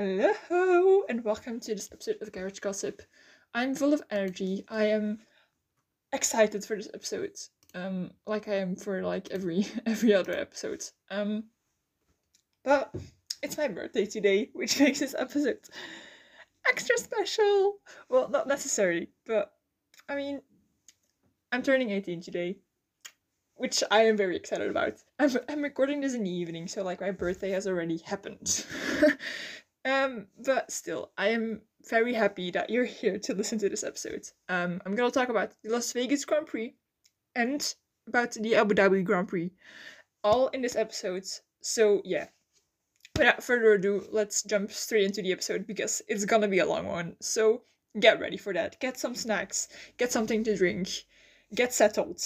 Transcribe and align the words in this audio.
Hello 0.00 1.02
and 1.08 1.24
welcome 1.24 1.58
to 1.58 1.74
this 1.74 1.88
episode 1.90 2.18
of 2.22 2.30
Garage 2.30 2.60
Gossip. 2.60 3.02
I'm 3.52 3.74
full 3.74 3.92
of 3.92 4.00
energy. 4.12 4.64
I 4.68 4.84
am 4.84 5.18
excited 6.12 6.64
for 6.64 6.76
this 6.76 6.88
episode. 6.94 7.34
Um, 7.74 8.12
like 8.24 8.46
I 8.46 8.58
am 8.58 8.76
for 8.76 9.02
like 9.02 9.32
every 9.32 9.66
every 9.86 10.14
other 10.14 10.38
episode. 10.38 10.84
Um, 11.10 11.46
but 12.62 12.94
it's 13.42 13.58
my 13.58 13.66
birthday 13.66 14.06
today, 14.06 14.50
which 14.52 14.78
makes 14.80 15.00
this 15.00 15.16
episode 15.18 15.58
extra 16.68 16.96
special. 16.96 17.78
Well, 18.08 18.28
not 18.28 18.46
necessarily, 18.46 19.08
but 19.26 19.50
I 20.08 20.14
mean, 20.14 20.42
I'm 21.50 21.64
turning 21.64 21.90
18 21.90 22.20
today, 22.20 22.58
which 23.56 23.82
I 23.90 24.02
am 24.02 24.16
very 24.16 24.36
excited 24.36 24.70
about. 24.70 24.92
I'm 25.18 25.30
I'm 25.48 25.62
recording 25.62 26.00
this 26.00 26.14
in 26.14 26.22
the 26.22 26.30
evening, 26.30 26.68
so 26.68 26.84
like 26.84 27.00
my 27.00 27.10
birthday 27.10 27.50
has 27.50 27.66
already 27.66 27.98
happened. 27.98 28.64
um, 29.88 30.26
but 30.44 30.70
still, 30.70 31.10
I 31.16 31.28
am 31.28 31.62
very 31.88 32.14
happy 32.14 32.50
that 32.50 32.70
you're 32.70 32.84
here 32.84 33.18
to 33.20 33.34
listen 33.34 33.58
to 33.60 33.68
this 33.68 33.84
episode. 33.84 34.28
Um, 34.48 34.80
I'm 34.84 34.94
gonna 34.94 35.10
talk 35.10 35.28
about 35.28 35.52
the 35.62 35.70
Las 35.70 35.92
Vegas 35.92 36.24
Grand 36.24 36.46
Prix 36.46 36.74
and 37.34 37.74
about 38.06 38.32
the 38.32 38.56
Abu 38.56 38.74
Dhabi 38.74 39.04
Grand 39.04 39.28
Prix, 39.28 39.50
all 40.22 40.48
in 40.48 40.62
this 40.62 40.76
episode. 40.76 41.24
So 41.60 42.02
yeah, 42.04 42.28
without 43.16 43.42
further 43.42 43.72
ado, 43.72 44.06
let's 44.10 44.42
jump 44.42 44.70
straight 44.70 45.04
into 45.04 45.22
the 45.22 45.32
episode 45.32 45.66
because 45.66 46.02
it's 46.08 46.24
gonna 46.24 46.48
be 46.48 46.58
a 46.58 46.66
long 46.66 46.86
one. 46.86 47.16
So 47.20 47.62
get 47.98 48.20
ready 48.20 48.36
for 48.36 48.52
that. 48.52 48.78
Get 48.80 48.98
some 48.98 49.14
snacks, 49.14 49.68
get 49.96 50.12
something 50.12 50.44
to 50.44 50.56
drink, 50.56 50.88
get 51.54 51.72
settled, 51.72 52.22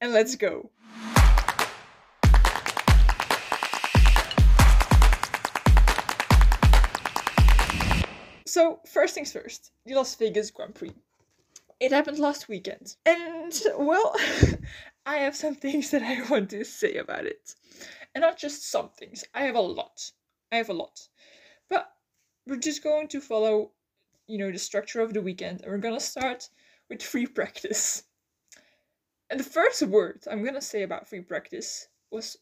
and 0.00 0.12
let's 0.12 0.36
go. 0.36 0.70
So, 8.52 8.80
first 8.84 9.14
things 9.14 9.32
first, 9.32 9.72
the 9.86 9.94
Las 9.94 10.14
Vegas 10.16 10.50
Grand 10.50 10.74
Prix. 10.74 10.92
It 11.80 11.90
happened 11.90 12.18
last 12.18 12.50
weekend. 12.50 12.96
And, 13.06 13.58
well, 13.78 14.14
I 15.06 15.16
have 15.20 15.34
some 15.34 15.54
things 15.54 15.90
that 15.90 16.02
I 16.02 16.20
want 16.28 16.50
to 16.50 16.62
say 16.62 16.96
about 16.96 17.24
it. 17.24 17.54
And 18.14 18.20
not 18.20 18.36
just 18.36 18.70
some 18.70 18.90
things, 18.90 19.24
I 19.32 19.44
have 19.44 19.54
a 19.54 19.60
lot. 19.62 20.10
I 20.52 20.56
have 20.56 20.68
a 20.68 20.74
lot. 20.74 21.00
But 21.70 21.94
we're 22.46 22.56
just 22.56 22.84
going 22.84 23.08
to 23.08 23.22
follow, 23.22 23.70
you 24.26 24.36
know, 24.36 24.52
the 24.52 24.58
structure 24.58 25.00
of 25.00 25.14
the 25.14 25.22
weekend. 25.22 25.62
And 25.62 25.72
we're 25.72 25.78
going 25.78 25.98
to 25.98 26.04
start 26.04 26.50
with 26.90 27.02
free 27.02 27.24
practice. 27.24 28.02
And 29.30 29.40
the 29.40 29.44
first 29.44 29.80
word 29.84 30.24
I'm 30.30 30.42
going 30.42 30.56
to 30.56 30.60
say 30.60 30.82
about 30.82 31.08
free 31.08 31.22
practice 31.22 31.88
was 32.10 32.36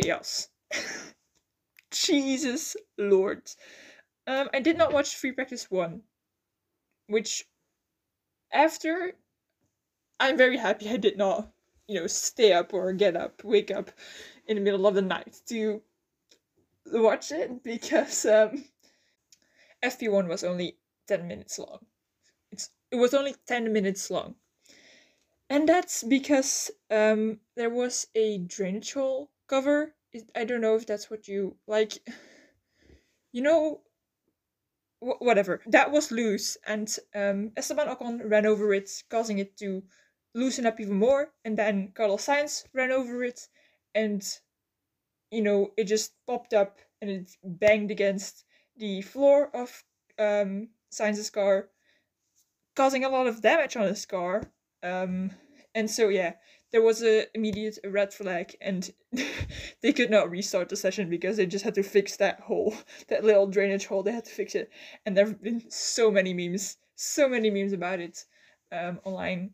chaos. 0.00 0.46
Jesus 1.90 2.76
Lord. 2.96 3.42
Um, 4.26 4.48
I 4.52 4.60
did 4.60 4.76
not 4.76 4.92
watch 4.92 5.14
Free 5.16 5.32
Practice 5.32 5.70
1, 5.70 6.02
which 7.06 7.46
after 8.52 9.12
I'm 10.18 10.36
very 10.36 10.56
happy 10.56 10.90
I 10.90 10.96
did 10.96 11.16
not, 11.16 11.52
you 11.86 12.00
know, 12.00 12.06
stay 12.06 12.52
up 12.52 12.74
or 12.74 12.92
get 12.92 13.16
up, 13.16 13.44
wake 13.44 13.70
up 13.70 13.90
in 14.46 14.56
the 14.56 14.62
middle 14.62 14.86
of 14.86 14.94
the 14.94 15.02
night 15.02 15.40
to 15.46 15.82
watch 16.86 17.30
it 17.32 17.62
because 17.62 18.24
um, 18.26 18.64
FP1 19.82 20.28
was 20.28 20.44
only 20.44 20.78
10 21.06 21.26
minutes 21.28 21.58
long. 21.58 21.86
It's 22.50 22.70
it 22.90 22.96
was 22.96 23.14
only 23.14 23.34
10 23.46 23.72
minutes 23.72 24.10
long. 24.10 24.36
And 25.48 25.68
that's 25.68 26.02
because 26.02 26.70
um, 26.90 27.40
there 27.56 27.70
was 27.70 28.06
a 28.14 28.38
drainage 28.38 28.92
hole 28.92 29.30
cover. 29.48 29.94
I 30.34 30.44
don't 30.44 30.60
know 30.60 30.76
if 30.76 30.86
that's 30.86 31.10
what 31.10 31.28
you 31.28 31.56
like. 31.66 31.98
You 33.32 33.42
know, 33.42 33.82
wh- 35.00 35.20
whatever. 35.22 35.62
That 35.66 35.90
was 35.90 36.10
loose, 36.12 36.56
and 36.66 36.94
um, 37.14 37.52
Esteban 37.56 37.88
Ocon 37.88 38.20
ran 38.30 38.46
over 38.46 38.74
it, 38.74 38.90
causing 39.10 39.38
it 39.38 39.56
to 39.58 39.82
loosen 40.34 40.66
up 40.66 40.80
even 40.80 40.96
more. 40.96 41.32
And 41.44 41.56
then 41.58 41.92
Carlos 41.94 42.26
Sainz 42.26 42.64
ran 42.74 42.92
over 42.92 43.24
it, 43.24 43.48
and 43.94 44.22
you 45.30 45.42
know 45.42 45.72
it 45.76 45.84
just 45.84 46.12
popped 46.26 46.54
up 46.54 46.78
and 47.00 47.10
it 47.10 47.30
banged 47.44 47.90
against 47.90 48.44
the 48.76 49.02
floor 49.02 49.50
of 49.54 49.84
um, 50.18 50.68
Sainz's 50.90 51.30
car, 51.30 51.68
causing 52.74 53.04
a 53.04 53.08
lot 53.08 53.26
of 53.26 53.42
damage 53.42 53.76
on 53.76 53.86
his 53.86 54.06
car. 54.06 54.42
Um, 54.82 55.30
and 55.74 55.90
so 55.90 56.08
yeah, 56.08 56.34
there 56.72 56.82
was 56.82 57.02
a 57.02 57.26
immediate 57.34 57.78
red 57.84 58.12
flag, 58.12 58.56
and 58.60 58.90
they 59.82 59.92
could 59.92 60.10
not 60.10 60.30
restart 60.30 60.68
the 60.68 60.76
session 60.76 61.08
because 61.08 61.36
they 61.36 61.46
just 61.46 61.64
had 61.64 61.74
to 61.74 61.82
fix 61.82 62.16
that 62.16 62.40
hole, 62.40 62.74
that 63.08 63.24
little 63.24 63.46
drainage 63.46 63.86
hole. 63.86 64.02
They 64.02 64.12
had 64.12 64.24
to 64.24 64.32
fix 64.32 64.54
it, 64.54 64.70
and 65.04 65.16
there 65.16 65.26
have 65.26 65.42
been 65.42 65.70
so 65.70 66.10
many 66.10 66.34
memes, 66.34 66.76
so 66.94 67.28
many 67.28 67.50
memes 67.50 67.72
about 67.72 68.00
it 68.00 68.24
um, 68.72 69.00
online. 69.04 69.50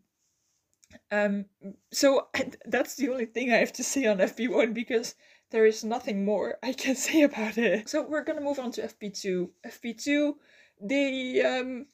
Um, 1.11 1.47
so 1.91 2.29
that's 2.67 2.97
the 2.97 3.09
only 3.09 3.27
thing 3.27 3.53
I 3.53 3.57
have 3.57 3.73
to 3.75 3.85
say 3.85 4.07
on 4.07 4.19
FP1 4.19 4.75
because 4.75 5.15
there 5.51 5.65
is 5.65 5.85
nothing 5.85 6.25
more 6.25 6.59
I 6.63 6.73
can 6.73 6.97
say 7.07 7.23
about 7.23 7.59
it. 7.59 7.89
So 7.89 8.03
we're 8.03 8.25
gonna 8.25 8.41
move 8.41 8.59
on 8.59 8.73
to 8.73 8.83
FP2. 8.83 9.51
FP2, 9.67 10.35
they 10.81 11.43
um, 11.43 11.87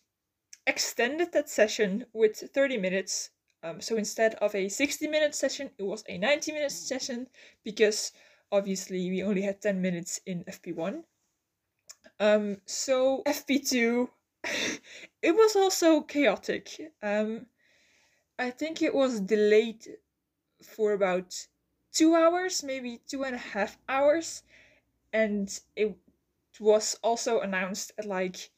extended 0.66 1.32
that 1.32 1.48
session 1.48 2.06
with 2.12 2.36
30 2.36 2.78
minutes 2.78 3.30
um, 3.62 3.80
so 3.80 3.96
instead 3.96 4.34
of 4.36 4.54
a 4.54 4.68
60 4.68 5.08
minute 5.08 5.34
session, 5.34 5.70
it 5.78 5.82
was 5.82 6.04
a 6.08 6.18
90 6.18 6.52
minute 6.52 6.72
session 6.72 7.26
because 7.64 8.12
obviously 8.52 9.10
we 9.10 9.22
only 9.22 9.42
had 9.42 9.60
10 9.60 9.82
minutes 9.82 10.20
in 10.26 10.44
FP1. 10.44 11.02
Um, 12.20 12.58
so 12.66 13.22
FP2, 13.26 14.08
it 15.22 15.34
was 15.34 15.56
also 15.56 16.02
chaotic. 16.02 16.92
Um, 17.02 17.46
I 18.38 18.50
think 18.50 18.80
it 18.82 18.94
was 18.94 19.20
delayed 19.20 19.84
for 20.62 20.92
about 20.92 21.34
two 21.92 22.14
hours, 22.14 22.62
maybe 22.62 23.00
two 23.08 23.24
and 23.24 23.34
a 23.34 23.38
half 23.38 23.76
hours, 23.88 24.42
and 25.12 25.58
it 25.74 25.96
was 26.60 26.96
also 27.02 27.40
announced 27.40 27.92
at 27.98 28.04
like 28.04 28.50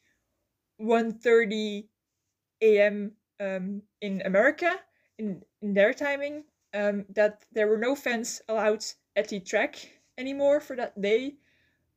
1.30 0.79 1.87
a.m. 2.61 3.13
Um, 3.39 3.81
in 4.01 4.21
America 4.23 4.79
in, 5.21 5.43
in 5.61 5.73
their 5.73 5.93
timing 5.93 6.43
um, 6.73 7.05
that 7.09 7.45
there 7.51 7.67
were 7.67 7.77
no 7.77 7.95
fans 7.95 8.41
allowed 8.49 8.83
at 9.15 9.29
the 9.29 9.39
track 9.39 9.75
anymore 10.17 10.59
for 10.59 10.75
that 10.75 10.99
day. 10.99 11.35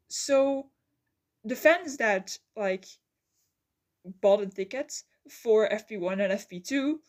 So 0.08 0.68
the 1.44 1.56
fans 1.56 1.96
that 1.98 2.38
like 2.56 2.86
bought 4.20 4.42
a 4.42 4.46
ticket 4.46 5.02
for 5.28 5.72
FP1 5.72 6.20
and 6.20 6.32
FP2, 6.32 7.00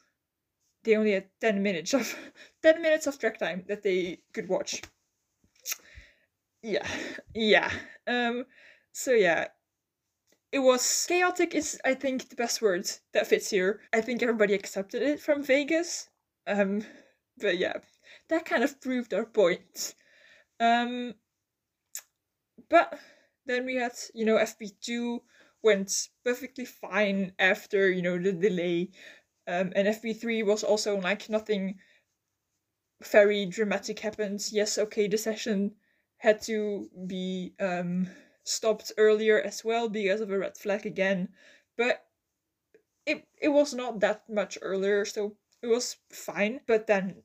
they 0.83 0.95
only 0.95 1.11
had 1.11 1.29
10 1.41 1.61
minutes 1.61 1.93
of 1.93 2.15
10 2.63 2.81
minutes 2.81 3.07
of 3.07 3.19
track 3.19 3.37
time 3.37 3.65
that 3.67 3.83
they 3.83 4.21
could 4.33 4.47
watch. 4.47 4.81
Yeah. 6.61 6.87
Yeah. 7.35 7.71
Um 8.07 8.45
so 8.93 9.11
yeah, 9.11 9.49
it 10.55 10.59
was 10.59 11.05
chaotic 11.05 11.53
is 11.53 11.77
i 11.83 11.93
think 11.93 12.29
the 12.29 12.35
best 12.37 12.61
word 12.61 12.89
that 13.11 13.27
fits 13.27 13.49
here. 13.49 13.81
I 13.91 13.99
think 13.99 14.23
everybody 14.23 14.53
accepted 14.53 15.01
it 15.01 15.19
from 15.19 15.43
vegas. 15.43 16.07
Um 16.47 16.85
but 17.37 17.57
yeah 17.57 17.73
that 18.29 18.45
kind 18.45 18.63
of 18.63 18.79
proved 18.79 19.13
our 19.13 19.25
point. 19.25 19.95
Um 20.61 21.15
but 22.69 22.97
then 23.45 23.65
we 23.65 23.75
had 23.75 23.91
you 24.13 24.23
know 24.23 24.37
fp2 24.37 25.19
went 25.61 25.91
perfectly 26.23 26.63
fine 26.63 27.33
after 27.37 27.91
you 27.91 28.01
know 28.01 28.17
the 28.17 28.31
delay. 28.31 28.91
Um 29.47 29.73
and 29.75 29.89
fp3 29.89 30.45
was 30.45 30.63
also 30.63 30.97
like 31.01 31.29
nothing 31.29 31.79
very 33.11 33.45
dramatic 33.45 33.99
happened 33.99 34.39
yes 34.53 34.77
okay 34.77 35.09
the 35.09 35.17
session 35.17 35.75
had 36.19 36.41
to 36.43 36.89
be 37.07 37.53
um 37.59 38.07
stopped 38.45 38.93
earlier 38.97 39.41
as 39.41 39.65
well 39.65 39.89
because 39.89 40.21
of 40.21 40.31
a 40.31 40.37
red 40.37 40.57
flag 40.57 40.85
again. 40.85 41.29
But 41.77 42.05
it 43.05 43.27
it 43.41 43.49
was 43.49 43.73
not 43.73 43.99
that 43.99 44.29
much 44.29 44.57
earlier, 44.61 45.05
so 45.05 45.35
it 45.61 45.67
was 45.67 45.97
fine. 46.11 46.61
But 46.67 46.87
then 46.87 47.23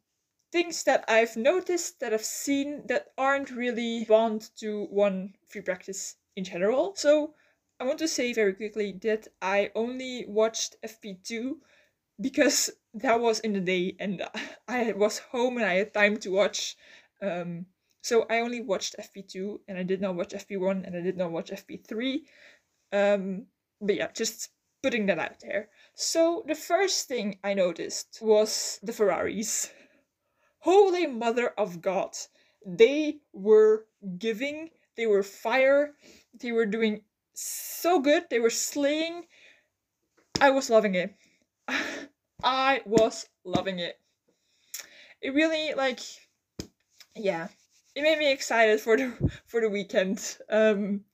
things 0.53 0.83
that 0.85 1.05
I've 1.09 1.37
noticed 1.37 2.01
that 2.01 2.13
I've 2.13 2.25
seen 2.25 2.87
that 2.87 3.13
aren't 3.17 3.51
really 3.51 4.05
bound 4.05 4.51
to 4.57 4.85
one 4.87 5.35
free 5.47 5.63
practice 5.63 6.17
in 6.37 6.45
general. 6.45 6.95
So 6.97 7.35
I 7.79 7.85
want 7.85 7.99
to 8.01 8.09
say 8.09 8.33
very 8.33 8.55
quickly 8.55 8.93
that 9.03 9.29
I 9.41 9.71
only 9.75 10.27
watched 10.27 10.77
FP2 10.83 11.61
because 12.21 12.71
that 12.95 13.21
was 13.21 13.41
in 13.41 13.53
the 13.53 13.61
day 13.61 13.97
and 13.99 14.23
I 14.69 14.93
was 14.93 15.19
home 15.19 15.57
and 15.57 15.67
I 15.67 15.75
had 15.75 15.95
time 15.95 16.19
to 16.19 16.31
watch 16.31 16.77
um, 17.23 17.67
so 18.03 18.27
I 18.31 18.41
only 18.41 18.61
watched 18.61 18.97
FP2 18.99 19.61
and 19.69 19.79
I 19.79 19.83
did 19.83 20.01
not 20.01 20.15
watch 20.15 20.31
FP1 20.31 20.87
and 20.87 20.97
I 20.97 21.01
did 21.01 21.17
not 21.17 21.33
watch 21.33 21.51
FP3. 21.51 22.23
Um, 22.93 23.47
but 23.81 23.95
yeah, 23.95 24.09
just 24.13 24.51
putting 24.83 25.07
that 25.07 25.19
out 25.19 25.41
there. 25.41 25.69
So 25.95 26.45
the 26.47 26.55
first 26.55 27.09
thing 27.09 27.39
I 27.45 27.55
noticed 27.55 28.19
was 28.23 28.79
the 28.83 28.93
Ferraris. 28.93 29.71
Holy 30.61 31.07
Mother 31.07 31.49
of 31.57 31.81
God. 31.81 32.17
They 32.67 33.21
were 33.33 33.87
giving, 34.19 34.71
they 34.97 35.07
were 35.07 35.23
fire, 35.23 35.95
they 36.35 36.53
were 36.53 36.67
doing 36.67 37.03
so 37.35 38.01
good. 38.01 38.25
They 38.29 38.39
were 38.39 38.51
slaying. 38.51 39.25
I 40.41 40.51
was 40.51 40.71
loving 40.71 40.95
it. 40.95 41.15
I 42.43 42.83
was 42.85 43.27
loving 43.45 43.79
it. 43.79 43.99
It 45.21 45.35
really 45.35 45.75
like 45.75 46.01
yeah, 47.15 47.49
it 48.01 48.03
made 48.03 48.19
me 48.19 48.33
excited 48.33 48.81
for 48.81 48.97
the 48.97 49.13
for 49.47 49.61
the 49.61 49.69
weekend. 49.69 50.39
Um 50.49 51.05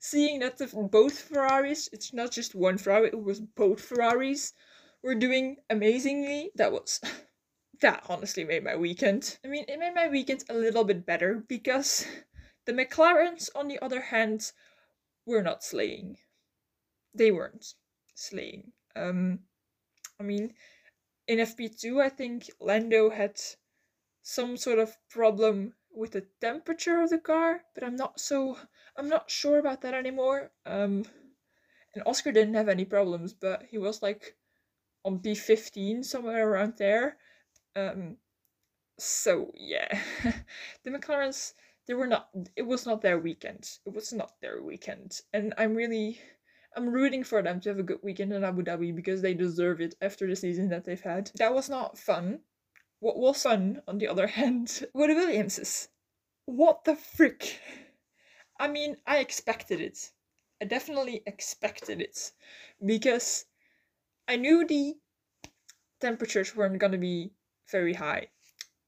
seeing 0.00 0.40
that 0.40 0.58
the, 0.58 0.66
both 0.66 1.18
Ferraris, 1.20 1.88
it's 1.92 2.12
not 2.12 2.32
just 2.32 2.54
one 2.54 2.76
Ferrari, 2.76 3.08
it 3.08 3.22
was 3.22 3.40
both 3.40 3.80
Ferraris 3.80 4.52
were 5.02 5.14
doing 5.14 5.56
amazingly. 5.70 6.50
That 6.56 6.72
was 6.72 7.00
that 7.80 8.04
honestly 8.08 8.44
made 8.44 8.64
my 8.64 8.74
weekend. 8.74 9.38
I 9.44 9.48
mean, 9.48 9.64
it 9.68 9.78
made 9.78 9.94
my 9.94 10.08
weekend 10.08 10.44
a 10.48 10.54
little 10.54 10.84
bit 10.84 11.06
better 11.06 11.44
because 11.46 12.06
the 12.66 12.72
McLarens, 12.72 13.48
on 13.54 13.68
the 13.68 13.78
other 13.80 14.00
hand, 14.00 14.50
were 15.26 15.42
not 15.42 15.62
slaying. 15.62 16.16
They 17.14 17.30
weren't 17.30 17.74
slaying. 18.14 18.72
Um, 18.96 19.40
I 20.18 20.24
mean, 20.24 20.54
in 21.28 21.38
FP2, 21.38 22.02
I 22.02 22.08
think 22.08 22.50
Lando 22.60 23.10
had 23.10 23.40
some 24.22 24.56
sort 24.56 24.78
of 24.80 24.96
problem 25.10 25.74
with 25.94 26.12
the 26.12 26.26
temperature 26.40 27.00
of 27.00 27.10
the 27.10 27.18
car, 27.18 27.62
but 27.74 27.84
I'm 27.84 27.96
not 27.96 28.20
so 28.20 28.58
I'm 28.96 29.08
not 29.08 29.30
sure 29.30 29.58
about 29.58 29.82
that 29.82 29.94
anymore. 29.94 30.50
Um, 30.66 31.04
and 31.94 32.02
Oscar 32.06 32.32
didn't 32.32 32.54
have 32.54 32.68
any 32.68 32.84
problems, 32.84 33.32
but 33.32 33.64
he 33.70 33.78
was 33.78 34.02
like 34.02 34.36
on 35.04 35.20
P15 35.20 36.04
somewhere 36.04 36.48
around 36.48 36.74
there. 36.78 37.16
Um, 37.76 38.16
so 38.98 39.52
yeah, 39.54 40.00
the 40.84 40.90
McLarens 40.90 41.52
they 41.86 41.94
were 41.94 42.06
not. 42.06 42.28
It 42.56 42.62
was 42.62 42.86
not 42.86 43.02
their 43.02 43.18
weekend. 43.18 43.68
It 43.84 43.92
was 43.92 44.12
not 44.12 44.40
their 44.40 44.62
weekend, 44.62 45.20
and 45.32 45.54
I'm 45.58 45.74
really. 45.74 46.20
I'm 46.76 46.88
rooting 46.88 47.22
for 47.22 47.40
them 47.40 47.60
to 47.60 47.68
have 47.68 47.78
a 47.78 47.84
good 47.84 48.00
weekend 48.02 48.32
in 48.32 48.42
Abu 48.42 48.64
Dhabi 48.64 48.92
because 48.96 49.22
they 49.22 49.32
deserve 49.32 49.80
it 49.80 49.94
after 50.02 50.26
the 50.26 50.34
season 50.34 50.70
that 50.70 50.84
they've 50.84 51.00
had. 51.00 51.30
That 51.36 51.54
was 51.54 51.70
not 51.70 51.96
fun. 51.96 52.40
Fun, 53.34 53.82
on 53.86 53.98
the 53.98 54.08
other 54.08 54.26
hand, 54.38 54.86
were 54.94 55.08
the 55.08 55.14
Williamses. 55.14 55.88
What 56.46 56.84
the 56.84 56.96
frick? 56.96 57.60
I 58.58 58.68
mean, 58.68 58.96
I 59.06 59.18
expected 59.18 59.80
it. 59.80 60.10
I 60.62 60.64
definitely 60.64 61.22
expected 61.26 62.00
it 62.00 62.32
because 62.82 63.44
I 64.26 64.36
knew 64.36 64.66
the 64.66 64.94
temperatures 66.00 66.56
weren't 66.56 66.78
gonna 66.78 66.96
be 66.96 67.32
very 67.70 67.92
high. 67.92 68.28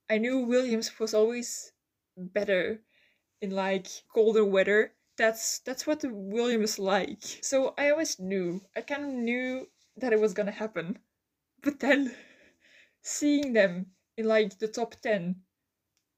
I 0.09 0.17
knew 0.17 0.47
Williams 0.47 0.99
was 0.99 1.13
always 1.13 1.73
better 2.17 2.81
in 3.43 3.51
like 3.51 3.89
colder 4.15 4.47
weather. 4.47 4.95
That's 5.19 5.59
that's 5.59 5.87
what 5.87 6.01
the 6.01 6.09
Williams 6.11 6.79
like. 6.79 7.23
So 7.43 7.75
I 7.77 7.91
always 7.91 8.19
knew. 8.19 8.63
I 8.75 8.81
kind 8.81 9.05
of 9.05 9.13
knew 9.13 9.69
that 9.99 10.15
it 10.15 10.21
was 10.21 10.33
gonna 10.33 10.53
happen. 10.53 11.01
But 11.63 11.81
then 11.81 12.15
seeing 13.03 13.53
them 13.53 13.93
in 14.17 14.27
like 14.27 14.59
the 14.59 14.69
top 14.69 14.95
10 14.97 15.43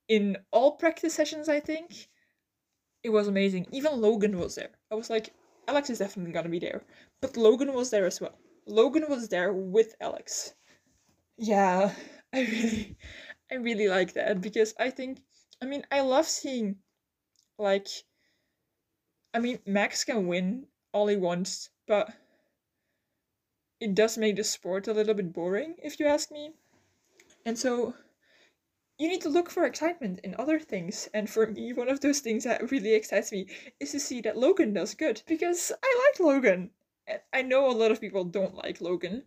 in 0.08 0.36
all 0.52 0.72
practice 0.76 1.14
sessions, 1.14 1.48
I 1.48 1.60
think, 1.60 2.08
it 3.02 3.10
was 3.10 3.28
amazing. 3.28 3.66
Even 3.72 4.00
Logan 4.00 4.38
was 4.38 4.54
there. 4.54 4.70
I 4.90 4.94
was 4.94 5.10
like, 5.10 5.34
Alex 5.66 5.90
is 5.90 5.98
definitely 5.98 6.32
gonna 6.32 6.48
be 6.48 6.58
there. 6.58 6.84
But 7.20 7.36
Logan 7.36 7.72
was 7.74 7.90
there 7.90 8.06
as 8.06 8.20
well. 8.20 8.38
Logan 8.66 9.06
was 9.08 9.28
there 9.28 9.52
with 9.52 9.94
Alex. 10.00 10.54
Yeah, 11.38 11.94
I 12.34 12.40
really 12.40 12.96
I 13.50 13.54
really 13.56 13.88
like 13.88 14.12
that 14.14 14.40
because 14.40 14.74
I 14.78 14.90
think 14.90 15.20
I 15.62 15.66
mean 15.66 15.84
I 15.90 16.00
love 16.02 16.26
seeing 16.26 16.76
like 17.58 17.88
I 19.32 19.38
mean 19.38 19.58
Max 19.64 20.04
can 20.04 20.26
win 20.26 20.66
all 20.92 21.06
he 21.06 21.16
wants, 21.16 21.70
but 21.86 22.12
it 23.80 23.94
does 23.94 24.16
make 24.16 24.36
the 24.36 24.44
sport 24.44 24.86
a 24.86 24.92
little 24.92 25.14
bit 25.14 25.32
boring 25.32 25.76
if 25.82 25.98
you 25.98 26.06
ask 26.06 26.30
me. 26.30 26.54
And 27.48 27.58
so 27.58 27.94
you 28.98 29.08
need 29.08 29.22
to 29.22 29.30
look 29.30 29.48
for 29.48 29.64
excitement 29.64 30.20
in 30.22 30.34
other 30.38 30.60
things. 30.60 31.08
And 31.14 31.30
for 31.30 31.46
me, 31.46 31.72
one 31.72 31.88
of 31.88 32.00
those 32.00 32.20
things 32.20 32.44
that 32.44 32.70
really 32.70 32.92
excites 32.92 33.32
me 33.32 33.46
is 33.80 33.90
to 33.92 34.00
see 34.00 34.20
that 34.20 34.36
Logan 34.36 34.74
does 34.74 34.92
good 34.92 35.22
because 35.26 35.72
I 35.82 36.10
like 36.10 36.20
Logan. 36.20 36.72
I 37.32 37.40
know 37.40 37.66
a 37.66 37.72
lot 37.72 37.90
of 37.90 38.02
people 38.02 38.24
don't 38.24 38.54
like 38.54 38.82
Logan, 38.82 39.24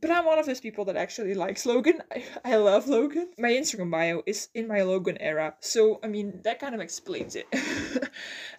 but 0.00 0.10
I'm 0.10 0.24
one 0.24 0.40
of 0.40 0.46
those 0.46 0.60
people 0.60 0.84
that 0.86 0.96
actually 0.96 1.34
likes 1.34 1.64
Logan. 1.64 2.02
I, 2.12 2.24
I 2.44 2.56
love 2.56 2.88
Logan. 2.88 3.30
My 3.38 3.52
Instagram 3.52 3.92
bio 3.92 4.24
is 4.26 4.48
in 4.52 4.66
my 4.66 4.82
Logan 4.82 5.18
era, 5.20 5.54
so 5.60 6.00
I 6.02 6.08
mean, 6.08 6.40
that 6.42 6.58
kind 6.58 6.74
of 6.74 6.80
explains 6.80 7.36
it. 7.36 7.46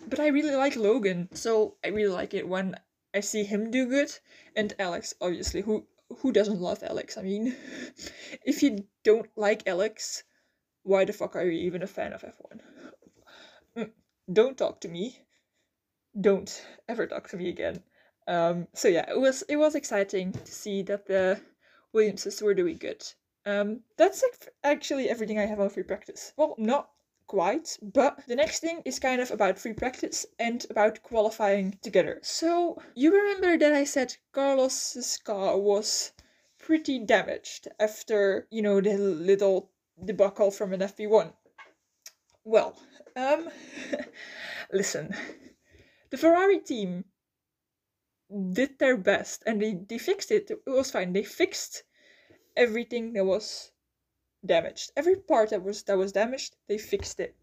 but 0.07 0.21
I 0.21 0.27
really 0.27 0.55
like 0.55 0.77
Logan, 0.77 1.27
so 1.33 1.75
I 1.83 1.89
really 1.89 2.13
like 2.13 2.33
it 2.33 2.47
when 2.47 2.77
I 3.13 3.19
see 3.19 3.43
him 3.43 3.71
do 3.71 3.87
good. 3.87 4.17
And 4.55 4.73
Alex, 4.79 5.15
obviously, 5.19 5.63
who 5.63 5.85
who 6.17 6.31
doesn't 6.31 6.61
love 6.61 6.83
Alex? 6.83 7.17
I 7.17 7.21
mean, 7.21 7.55
if 8.45 8.63
you 8.63 8.85
don't 9.03 9.29
like 9.35 9.67
Alex, 9.67 10.23
why 10.83 11.05
the 11.05 11.13
fuck 11.13 11.35
are 11.35 11.45
you 11.45 11.51
even 11.51 11.83
a 11.83 11.87
fan 11.87 12.13
of 12.13 12.21
F1? 12.23 12.59
Mm, 13.77 13.91
don't 14.31 14.57
talk 14.57 14.81
to 14.81 14.87
me. 14.87 15.19
Don't 16.19 16.65
ever 16.87 17.07
talk 17.07 17.29
to 17.29 17.37
me 17.37 17.49
again. 17.49 17.83
Um, 18.27 18.67
so 18.73 18.87
yeah, 18.87 19.09
it 19.09 19.19
was 19.19 19.43
it 19.43 19.57
was 19.57 19.75
exciting 19.75 20.33
to 20.33 20.51
see 20.51 20.81
that 20.83 21.05
the 21.07 21.39
Williamses 21.93 22.41
were 22.41 22.53
doing 22.53 22.77
good. 22.77 23.03
Um, 23.45 23.81
that's 23.97 24.23
actually 24.63 25.09
everything 25.09 25.39
I 25.39 25.45
have 25.45 25.59
on 25.59 25.69
free 25.69 25.83
practice. 25.83 26.33
Well, 26.37 26.55
not 26.57 26.89
quite, 27.29 27.77
but 27.81 28.25
the 28.27 28.35
next 28.35 28.59
thing 28.59 28.81
is 28.85 28.97
kind 28.99 29.21
of 29.21 29.29
about 29.29 29.59
free 29.59 29.73
practice 29.73 30.25
and 30.39 30.65
about 30.71 31.03
qualifying 31.03 31.77
together. 31.83 32.19
So 32.23 32.81
you 32.95 33.15
remember 33.15 33.55
that 33.55 33.71
I 33.71 33.83
said 33.83 34.17
Carlos's 34.33 35.19
car 35.19 35.55
was 35.55 36.11
pretty 36.57 36.97
damaged 36.97 37.67
after, 37.79 38.47
you 38.49 38.63
know, 38.63 38.81
the 38.81 38.97
little 38.97 39.69
debacle 40.03 40.49
from 40.49 40.73
an 40.73 40.79
FP1. 40.79 41.31
Well, 42.43 42.75
um, 43.15 43.49
listen, 44.73 45.13
the 46.09 46.17
Ferrari 46.17 46.59
team 46.59 47.05
did 48.53 48.79
their 48.79 48.97
best 48.97 49.43
and 49.45 49.61
they, 49.61 49.75
they 49.75 49.99
fixed 49.99 50.31
it. 50.31 50.49
It 50.49 50.61
was 50.65 50.89
fine. 50.89 51.13
They 51.13 51.23
fixed 51.23 51.83
everything 52.57 53.13
that 53.13 53.25
was 53.25 53.71
damaged. 54.45 54.91
Every 54.95 55.15
part 55.15 55.49
that 55.49 55.63
was 55.63 55.83
that 55.83 55.97
was 55.97 56.11
damaged, 56.11 56.55
they 56.67 56.77
fixed 56.77 57.19
it. 57.19 57.35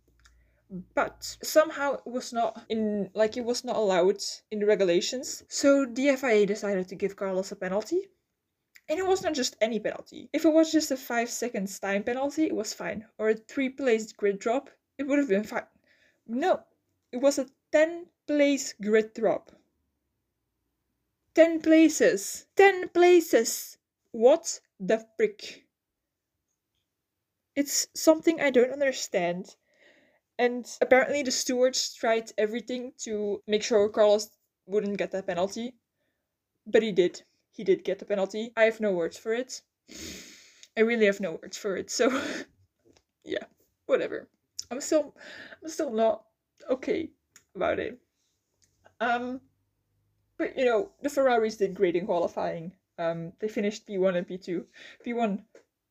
But 0.94 1.37
somehow 1.42 1.94
it 1.94 2.06
was 2.06 2.32
not 2.32 2.64
in 2.68 3.11
like 3.14 3.37
it 3.37 3.44
was 3.44 3.64
not 3.64 3.76
allowed 3.76 4.23
in 4.50 4.59
the 4.61 4.66
regulations. 4.66 5.44
So 5.49 5.85
the 5.85 6.16
FIA 6.16 6.47
decided 6.47 6.88
to 6.88 6.94
give 6.94 7.16
Carlos 7.16 7.52
a 7.52 7.56
penalty. 7.56 8.09
And 8.88 8.99
it 8.99 9.06
was 9.06 9.23
not 9.23 9.35
just 9.35 9.56
any 9.61 9.80
penalty. 9.80 10.28
If 10.32 10.44
it 10.44 10.52
was 10.52 10.71
just 10.71 10.92
a 10.92 10.97
5 10.97 11.28
seconds 11.28 11.78
time 11.80 12.04
penalty, 12.04 12.47
it 12.47 12.54
was 12.54 12.73
fine. 12.73 13.04
Or 13.18 13.30
a 13.30 13.35
3 13.35 13.71
place 13.71 14.12
grid 14.12 14.38
drop, 14.38 14.71
it 14.97 15.09
would 15.09 15.18
have 15.18 15.28
been 15.28 15.44
fine. 15.44 15.66
No, 16.26 16.61
it 17.11 17.18
was 17.18 17.38
a 17.38 17.49
10 17.73 18.06
place 18.26 18.75
grid 18.80 19.12
drop. 19.14 19.50
10 21.35 21.61
places! 21.61 22.47
10 22.56 22.88
places! 22.88 23.78
What 24.12 24.61
the 24.80 25.06
frick? 25.16 25.65
It's 27.56 27.88
something 27.94 28.40
I 28.40 28.50
don't 28.50 28.70
understand. 28.70 29.56
And 30.38 30.70
apparently, 30.82 31.22
the 31.22 31.30
stewards 31.30 31.94
tried 31.94 32.30
everything 32.36 32.92
to 32.98 33.42
make 33.46 33.62
sure 33.62 33.88
Carlos 33.88 34.30
wouldn't 34.66 34.98
get 34.98 35.10
that 35.12 35.26
penalty. 35.26 35.75
But 36.66 36.82
he 36.82 36.92
did. 36.92 37.22
He 37.52 37.64
did 37.64 37.84
get 37.84 37.98
the 37.98 38.04
penalty. 38.04 38.52
I 38.56 38.64
have 38.64 38.80
no 38.80 38.92
words 38.92 39.16
for 39.16 39.32
it. 39.32 39.62
I 40.76 40.82
really 40.82 41.06
have 41.06 41.20
no 41.20 41.38
words 41.40 41.56
for 41.56 41.76
it. 41.76 41.90
So, 41.90 42.10
yeah, 43.25 43.44
whatever. 43.86 44.28
I'm 44.70 44.82
still, 44.82 45.16
I'm 45.62 45.70
still 45.70 45.92
not 45.92 46.25
okay 46.68 47.10
about 47.54 47.78
it. 47.78 47.98
Um, 49.00 49.40
but 50.36 50.58
you 50.58 50.66
know, 50.66 50.90
the 51.00 51.08
Ferraris 51.08 51.56
did 51.56 51.75
great 51.75 51.96
in 51.96 52.04
qualifying. 52.04 52.72
Um, 52.98 53.32
they 53.40 53.48
finished 53.48 53.86
P1 53.86 54.16
and 54.16 54.28
P2. 54.28 54.64
P1 55.06 55.42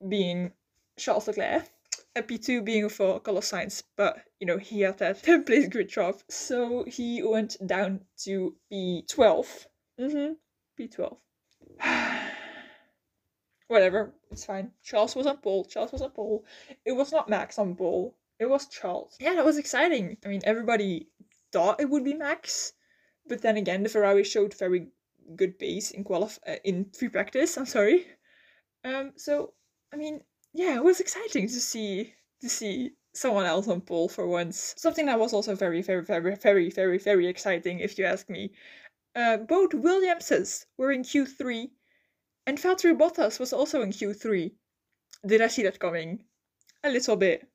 being 0.08 0.52
Charles 0.98 1.28
Leclerc. 1.28 1.70
And 2.16 2.26
P2 2.26 2.64
being 2.64 2.88
for 2.88 3.20
Carlos 3.20 3.52
Sainz, 3.52 3.84
but 3.98 4.24
you 4.40 4.48
know, 4.48 4.58
he 4.58 4.82
had 4.82 4.98
that 5.00 5.22
10 5.24 5.44
place 5.44 5.68
grid 5.68 5.90
drop, 5.90 6.22
so 6.30 6.86
he 6.86 7.22
went 7.22 7.58
down 7.66 8.02
to 8.24 8.56
P12. 8.72 9.66
Mm-hmm. 10.00 10.34
P12. 10.80 11.18
Whatever, 13.68 14.14
it's 14.32 14.46
fine. 14.46 14.72
Charles 14.84 15.16
was 15.16 15.26
on 15.26 15.38
pole. 15.38 15.66
Charles 15.66 15.92
was 15.92 16.02
on 16.02 16.12
pole. 16.12 16.46
It 16.86 16.94
was 16.94 17.12
not 17.12 17.28
Max 17.28 17.60
on 17.60 17.76
pole. 17.76 18.16
It 18.40 18.50
was 18.50 18.68
Charles. 18.68 19.18
Yeah, 19.20 19.34
that 19.36 19.46
was 19.46 19.58
exciting. 19.58 20.18
I 20.24 20.30
mean, 20.30 20.42
everybody 20.44 21.08
thought 21.52 21.82
it 21.82 21.90
would 21.90 22.04
be 22.04 22.14
Max, 22.14 22.74
but 23.28 23.42
then 23.42 23.58
again, 23.58 23.84
the 23.84 23.90
Ferrari 23.90 24.24
showed 24.24 24.54
very 24.54 24.88
good 25.36 25.58
pace 25.58 25.92
in 25.92 26.04
qualif- 26.04 26.40
uh, 26.48 26.58
in 26.64 26.92
free 26.92 27.10
practice. 27.10 27.58
I'm 27.58 27.66
sorry. 27.66 28.06
Um, 28.84 29.14
so 29.16 29.54
I 29.92 29.98
mean, 29.98 30.22
yeah, 30.56 30.76
it 30.76 30.84
was 30.84 31.02
exciting 31.02 31.48
to 31.50 31.60
see 31.60 32.14
to 32.42 32.50
see 32.50 32.92
someone 33.14 33.46
else 33.46 33.68
on 33.68 33.82
pole 33.82 34.08
for 34.08 34.26
once. 34.26 34.74
Something 34.78 35.06
that 35.08 35.20
was 35.20 35.34
also 35.34 35.54
very, 35.54 35.82
very, 35.82 36.04
very, 36.04 36.36
very, 36.36 36.70
very, 36.70 36.98
very 36.98 37.28
exciting, 37.28 37.80
if 37.80 38.00
you 38.00 38.06
ask 38.06 38.30
me. 38.30 38.52
Uh, 39.16 39.38
both 39.38 39.74
Williamses 39.74 40.66
were 40.78 40.92
in 40.92 41.04
Q3, 41.04 41.70
and 42.48 42.58
Valtteri 42.58 42.98
Bottas 42.98 43.40
was 43.40 43.54
also 43.54 43.82
in 43.82 43.92
Q3. 43.92 44.52
Did 45.26 45.42
I 45.42 45.48
see 45.48 45.64
that 45.64 45.80
coming? 45.80 46.24
A 46.84 46.90
little 46.90 47.16
bit. 47.18 47.48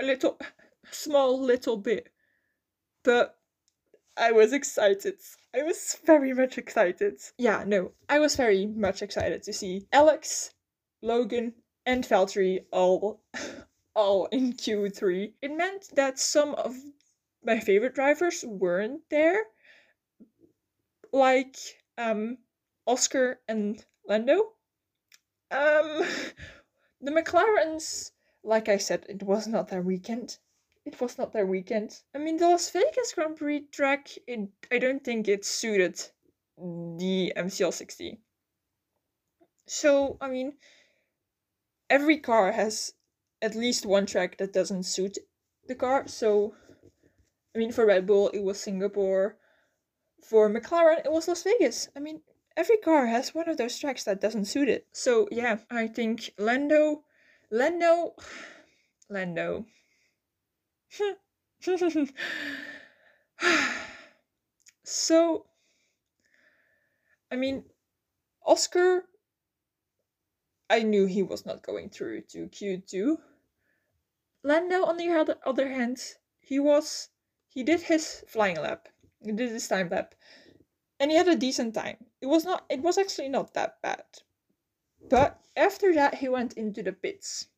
A 0.00 0.04
little, 0.04 0.38
small 0.90 1.40
little 1.40 1.76
bit. 1.76 2.08
But 3.02 3.36
I 4.16 4.32
was 4.32 4.52
excited. 4.52 5.14
I 5.54 5.62
was 5.62 5.98
very 6.04 6.34
much 6.34 6.58
excited. 6.58 7.18
Yeah, 7.38 7.64
no, 7.66 7.92
I 8.08 8.18
was 8.18 8.36
very 8.36 8.66
much 8.66 9.00
excited 9.00 9.42
to 9.44 9.52
see 9.52 9.86
Alex, 9.92 10.52
Logan, 11.02 11.54
and 11.86 12.04
Valtteri 12.04 12.64
all 12.70 13.20
all 13.94 14.26
in 14.26 14.52
Q3. 14.54 15.32
It 15.42 15.56
meant 15.56 15.88
that 15.94 16.18
some 16.18 16.54
of 16.54 16.74
my 17.44 17.60
favorite 17.60 17.94
drivers 17.94 18.44
weren't 18.46 19.02
there, 19.10 19.44
like 21.12 21.56
um, 21.98 22.38
Oscar 22.86 23.40
and 23.48 23.84
Lando. 24.06 24.52
Um, 25.50 26.02
the 27.00 27.10
McLarens, 27.10 28.12
like 28.42 28.68
I 28.68 28.78
said, 28.78 29.06
it 29.08 29.22
was 29.22 29.46
not 29.46 29.68
their 29.68 29.82
weekend. 29.82 30.38
It 30.84 31.00
was 31.00 31.18
not 31.18 31.32
their 31.32 31.46
weekend. 31.46 32.00
I 32.14 32.18
mean, 32.18 32.38
the 32.38 32.48
Las 32.48 32.70
Vegas 32.70 33.12
Grand 33.14 33.36
Prix 33.36 33.66
track, 33.70 34.08
it, 34.26 34.48
I 34.70 34.78
don't 34.78 35.04
think 35.04 35.28
it 35.28 35.44
suited 35.44 36.00
the 36.58 37.32
MCL60. 37.36 38.18
So, 39.68 40.16
I 40.20 40.28
mean, 40.28 40.54
every 41.92 42.16
car 42.16 42.52
has 42.52 42.94
at 43.42 43.54
least 43.54 43.84
one 43.84 44.06
track 44.06 44.38
that 44.38 44.54
doesn't 44.54 44.84
suit 44.84 45.18
the 45.68 45.74
car. 45.74 46.08
So, 46.08 46.54
I 47.54 47.58
mean, 47.58 47.70
for 47.70 47.84
Red 47.84 48.06
Bull, 48.06 48.30
it 48.30 48.42
was 48.42 48.58
Singapore. 48.58 49.36
For 50.24 50.48
McLaren, 50.48 51.04
it 51.04 51.12
was 51.12 51.28
Las 51.28 51.42
Vegas. 51.42 51.90
I 51.94 52.00
mean, 52.00 52.22
every 52.56 52.78
car 52.78 53.06
has 53.06 53.34
one 53.34 53.46
of 53.46 53.58
those 53.58 53.78
tracks 53.78 54.04
that 54.04 54.22
doesn't 54.22 54.46
suit 54.46 54.70
it. 54.70 54.86
So, 54.92 55.28
yeah, 55.30 55.58
I 55.70 55.86
think 55.86 56.32
Lando, 56.38 57.04
Lando, 57.50 58.14
Lando. 59.10 59.66
so, 64.84 65.46
I 67.30 67.36
mean, 67.36 67.64
Oscar, 68.46 69.04
I 70.72 70.84
knew 70.84 71.04
he 71.04 71.22
was 71.22 71.44
not 71.44 71.62
going 71.62 71.90
through 71.90 72.22
to 72.32 72.48
Q2 72.48 73.18
Lando, 74.42 74.86
on 74.86 74.96
the 74.96 75.38
other 75.44 75.68
hand, 75.68 75.98
he 76.40 76.58
was 76.58 77.10
he 77.46 77.62
did 77.62 77.82
his 77.82 78.24
flying 78.26 78.56
lap, 78.56 78.88
he 79.22 79.32
did 79.32 79.50
his 79.50 79.68
time 79.68 79.90
lap, 79.90 80.14
and 80.98 81.10
he 81.10 81.16
had 81.18 81.28
a 81.28 81.36
decent 81.36 81.74
time. 81.74 82.06
It 82.22 82.26
was 82.26 82.46
not 82.46 82.64
it 82.70 82.80
was 82.80 82.96
actually 82.96 83.28
not 83.28 83.52
that 83.52 83.82
bad. 83.82 84.04
But 85.10 85.38
after 85.54 85.92
that 85.92 86.14
he 86.14 86.28
went 86.30 86.54
into 86.54 86.82
the 86.82 86.94
pits. 86.94 87.48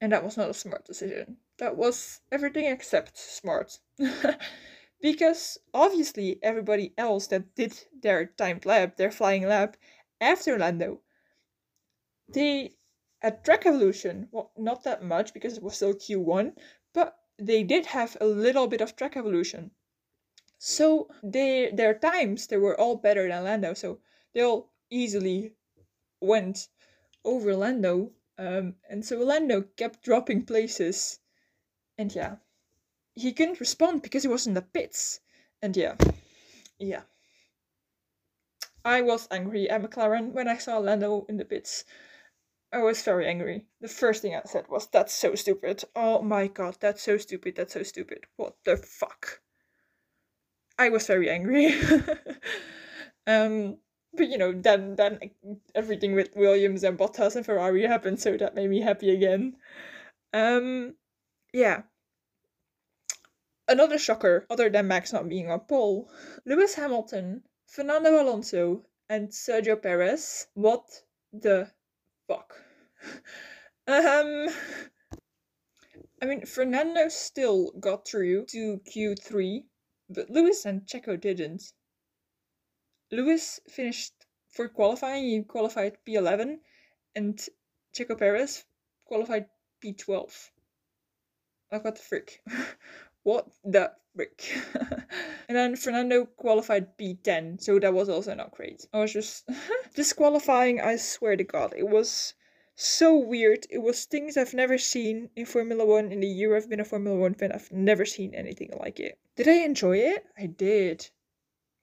And 0.00 0.10
that 0.10 0.24
was 0.24 0.38
not 0.38 0.48
a 0.48 0.54
smart 0.54 0.86
decision. 0.86 1.36
That 1.58 1.76
was 1.76 2.22
everything 2.32 2.64
except 2.64 3.18
smart. 3.18 3.78
because 5.02 5.58
obviously 5.74 6.40
everybody 6.42 6.94
else 6.96 7.26
that 7.26 7.54
did 7.54 7.74
their 8.00 8.24
timed 8.24 8.64
lap, 8.64 8.96
their 8.96 9.12
flying 9.12 9.46
lap 9.46 9.76
after 10.18 10.58
Lando, 10.58 11.02
they 12.28 12.74
at 13.22 13.44
Track 13.44 13.64
Evolution, 13.66 14.28
well, 14.32 14.52
not 14.56 14.84
that 14.84 15.02
much 15.02 15.32
because 15.32 15.56
it 15.56 15.62
was 15.62 15.76
still 15.76 15.94
Q1, 15.94 16.54
but 16.92 17.16
they 17.38 17.62
did 17.62 17.86
have 17.86 18.16
a 18.20 18.26
little 18.26 18.66
bit 18.66 18.80
of 18.80 18.96
Track 18.96 19.16
Evolution. 19.16 19.70
So 20.58 21.08
they 21.22 21.70
their 21.72 21.94
times 21.94 22.46
they 22.46 22.56
were 22.56 22.78
all 22.78 22.96
better 22.96 23.28
than 23.28 23.44
Lando, 23.44 23.74
so 23.74 24.00
they 24.32 24.42
all 24.42 24.72
easily 24.90 25.54
went 26.20 26.68
over 27.24 27.54
Lando. 27.56 28.12
Um, 28.38 28.76
and 28.88 29.04
so 29.04 29.18
Lando 29.18 29.62
kept 29.62 30.02
dropping 30.02 30.44
places, 30.44 31.20
and 31.98 32.14
yeah, 32.14 32.36
he 33.14 33.32
couldn't 33.32 33.60
respond 33.60 34.02
because 34.02 34.22
he 34.22 34.28
was 34.28 34.46
in 34.46 34.54
the 34.54 34.62
pits. 34.62 35.20
And 35.62 35.76
yeah, 35.76 35.96
yeah. 36.78 37.02
I 38.84 39.00
was 39.00 39.28
angry 39.30 39.70
at 39.70 39.82
McLaren 39.82 40.32
when 40.32 40.46
I 40.46 40.58
saw 40.58 40.76
Lando 40.78 41.24
in 41.28 41.38
the 41.38 41.44
pits. 41.44 41.84
I 42.74 42.78
was 42.78 43.02
very 43.02 43.28
angry. 43.28 43.66
The 43.80 43.86
first 43.86 44.20
thing 44.20 44.34
I 44.34 44.42
said 44.46 44.66
was, 44.68 44.88
That's 44.88 45.14
so 45.14 45.36
stupid. 45.36 45.84
Oh 45.94 46.22
my 46.22 46.48
god, 46.48 46.76
that's 46.80 47.02
so 47.04 47.16
stupid, 47.18 47.54
that's 47.54 47.74
so 47.74 47.84
stupid. 47.84 48.24
What 48.34 48.56
the 48.64 48.76
fuck? 48.76 49.40
I 50.76 50.88
was 50.88 51.06
very 51.06 51.30
angry. 51.30 51.72
um, 53.28 53.78
but 54.12 54.28
you 54.28 54.38
know, 54.38 54.50
then 54.52 54.96
then 54.96 55.20
everything 55.72 56.16
with 56.16 56.34
Williams 56.34 56.82
and 56.82 56.98
Bottas 56.98 57.36
and 57.36 57.46
Ferrari 57.46 57.86
happened, 57.86 58.18
so 58.18 58.36
that 58.36 58.56
made 58.56 58.70
me 58.70 58.80
happy 58.80 59.10
again. 59.10 59.56
Um, 60.32 60.96
yeah. 61.52 61.82
Another 63.68 63.98
shocker, 63.98 64.46
other 64.50 64.68
than 64.68 64.88
Max 64.88 65.12
not 65.12 65.28
being 65.28 65.48
on 65.48 65.60
pole, 65.60 66.10
Lewis 66.44 66.74
Hamilton, 66.74 67.44
Fernando 67.68 68.20
Alonso, 68.20 68.84
and 69.08 69.28
Sergio 69.28 69.80
Perez. 69.80 70.48
What 70.54 70.84
the 71.32 71.70
fuck? 72.26 72.63
Um, 73.86 74.48
I 76.22 76.26
mean, 76.26 76.46
Fernando 76.46 77.08
still 77.08 77.70
got 77.72 78.06
through 78.06 78.46
to 78.46 78.80
Q3, 78.94 79.64
but 80.08 80.30
Lewis 80.30 80.64
and 80.64 80.86
Checo 80.86 81.20
didn't. 81.20 81.72
Lewis 83.10 83.60
finished 83.68 84.14
for 84.48 84.68
qualifying, 84.68 85.24
he 85.24 85.42
qualified 85.42 85.98
P11, 86.06 86.60
and 87.14 87.48
Checo 87.94 88.18
Perez 88.18 88.64
qualified 89.04 89.46
P12. 89.82 90.50
Like, 91.70 91.84
what 91.84 91.96
the 91.96 92.02
frick? 92.02 92.42
what 93.22 93.48
the 93.64 93.92
frick? 94.14 94.50
and 95.48 95.56
then 95.56 95.76
Fernando 95.76 96.24
qualified 96.24 96.96
P10, 96.96 97.60
so 97.60 97.78
that 97.78 97.92
was 97.92 98.08
also 98.08 98.34
not 98.34 98.52
great. 98.52 98.86
I 98.92 99.00
was 99.00 99.12
just 99.12 99.48
disqualifying, 99.94 100.80
I 100.80 100.96
swear 100.96 101.36
to 101.36 101.44
God. 101.44 101.74
It 101.76 101.88
was 101.88 102.34
so 102.76 103.16
weird. 103.16 103.66
It 103.70 103.78
was 103.78 104.04
things 104.04 104.36
I've 104.36 104.54
never 104.54 104.78
seen 104.78 105.30
in 105.36 105.46
Formula 105.46 105.84
One. 105.84 106.10
In 106.10 106.20
the 106.20 106.26
year 106.26 106.56
I've 106.56 106.68
been 106.68 106.80
a 106.80 106.84
Formula 106.84 107.18
One 107.18 107.34
fan, 107.34 107.52
I've 107.52 107.70
never 107.70 108.04
seen 108.04 108.34
anything 108.34 108.70
like 108.78 108.98
it. 109.00 109.18
Did 109.36 109.48
I 109.48 109.64
enjoy 109.64 109.98
it? 109.98 110.26
I 110.36 110.46
did. 110.46 111.10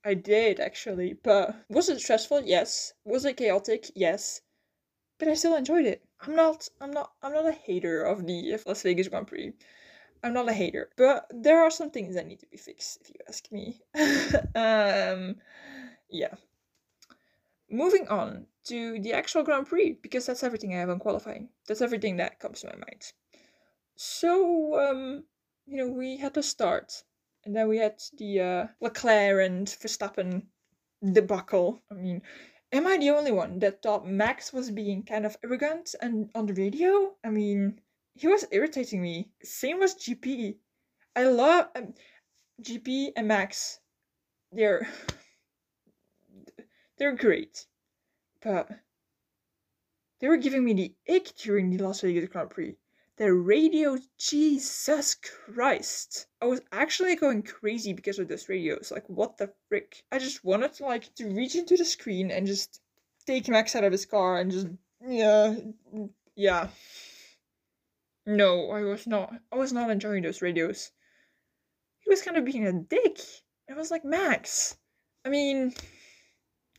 I 0.04 0.16
did 0.16 0.60
actually. 0.60 1.14
But 1.14 1.56
was 1.70 1.90
it 1.90 2.02
stressful? 2.02 2.42
Yes. 2.42 2.94
Was 3.06 3.26
it 3.26 3.38
chaotic? 3.38 3.92
Yes. 3.96 4.42
But 5.18 5.28
I 5.28 5.36
still 5.36 5.56
enjoyed 5.56 5.86
it. 5.86 6.04
I'm 6.22 6.36
not 6.36 6.68
I'm 6.80 6.92
not 6.92 7.14
I'm 7.22 7.34
not 7.34 7.46
a 7.48 7.52
hater 7.52 8.04
of 8.04 8.26
the 8.26 8.58
Las 8.66 8.82
Vegas 8.82 9.08
Grand 9.08 9.28
Prix. 9.28 9.54
I'm 10.24 10.34
not 10.34 10.50
a 10.50 10.54
hater. 10.54 10.90
But 10.98 11.28
there 11.30 11.62
are 11.62 11.72
some 11.72 11.92
things 11.92 12.16
that 12.16 12.28
need 12.28 12.40
to 12.40 12.48
be 12.48 12.58
fixed 12.58 13.02
if 13.02 13.10
you 13.10 13.16
ask 13.28 13.52
me. 13.52 13.80
um 14.56 15.36
yeah. 16.10 16.34
Moving 17.70 18.08
on 18.08 18.48
to 18.66 19.00
the 19.00 19.14
actual 19.14 19.44
Grand 19.44 19.68
Prix, 19.68 19.98
because 20.02 20.26
that's 20.26 20.44
everything 20.44 20.74
I 20.74 20.80
have 20.80 20.90
on 20.90 21.00
qualifying. 21.00 21.50
That's 21.68 21.82
everything 21.82 22.18
that 22.18 22.40
comes 22.40 22.62
to 22.62 22.68
my 22.68 22.76
mind. 22.76 23.12
So, 23.96 24.80
um, 24.80 25.24
you 25.66 25.78
know, 25.78 25.88
we 25.88 26.18
had 26.18 26.34
the 26.34 26.44
start, 26.44 27.04
and 27.46 27.56
then 27.56 27.68
we 27.68 27.78
had 27.78 28.02
the 28.18 28.40
uh, 28.40 28.68
Leclerc 28.82 29.46
and 29.46 29.68
Verstappen 29.68 30.44
debacle. 31.04 31.82
I 31.92 31.96
mean, 31.96 32.22
am 32.72 32.88
I 32.88 32.98
the 32.98 33.12
only 33.12 33.32
one 33.32 33.60
that 33.60 33.82
thought 33.82 34.08
Max 34.08 34.54
was 34.54 34.72
being 34.72 35.04
kind 35.04 35.26
of 35.26 35.38
arrogant 35.44 35.96
and 36.02 36.30
on 36.36 36.46
the 36.46 36.54
radio? 36.54 37.16
I 37.24 37.30
mean, 37.30 37.80
he 38.14 38.28
was 38.28 38.46
irritating 38.52 39.02
me. 39.02 39.32
Same 39.44 39.80
was 39.80 39.96
GP. 39.96 40.58
I 41.16 41.24
love 41.24 41.68
um, 41.76 41.94
GP 42.62 43.12
and 43.16 43.28
Max. 43.28 43.80
They're 44.52 44.88
they're 46.98 47.16
great. 47.16 47.66
But 48.42 48.70
they 50.20 50.28
were 50.28 50.38
giving 50.38 50.64
me 50.64 50.74
the 50.74 50.96
ick 51.14 51.36
during 51.36 51.70
the 51.70 51.84
Las 51.84 52.02
Vegas 52.02 52.30
Grand 52.30 52.50
Prix. 52.50 52.76
The 53.18 53.34
radio, 53.34 53.98
Jesus 54.18 55.16
Christ. 55.16 56.28
I 56.42 56.46
was 56.46 56.62
actually 56.72 57.16
going 57.16 57.44
crazy 57.44 57.94
because 57.94 58.18
of 58.18 58.28
those 58.28 58.50
radios. 58.50 58.92
Like, 58.92 59.08
what 59.08 59.38
the 59.38 59.54
frick? 59.68 60.04
I 60.12 60.18
just 60.18 60.44
wanted 60.44 60.74
to, 60.76 60.86
like, 60.86 61.14
to 61.16 61.28
reach 61.28 61.56
into 61.56 61.78
the 61.78 61.86
screen 61.86 62.32
and 62.32 62.48
just 62.48 62.82
take 63.28 63.48
Max 63.48 63.76
out 63.76 63.84
of 63.84 63.92
his 63.92 64.06
car 64.06 64.40
and 64.40 64.52
just, 64.52 64.68
yeah, 65.06 65.56
yeah. 66.36 66.70
No, 68.26 68.72
I 68.72 68.82
was 68.82 69.06
not. 69.06 69.34
I 69.52 69.56
was 69.58 69.74
not 69.74 69.92
enjoying 69.92 70.24
those 70.24 70.42
radios. 70.42 70.92
He 72.00 72.10
was 72.10 72.22
kind 72.22 72.38
of 72.38 72.46
being 72.46 72.66
a 72.66 72.74
dick. 72.74 73.20
I 73.70 73.74
was 73.74 73.92
like, 73.92 74.06
Max, 74.06 74.76
I 75.26 75.30
mean, 75.30 75.74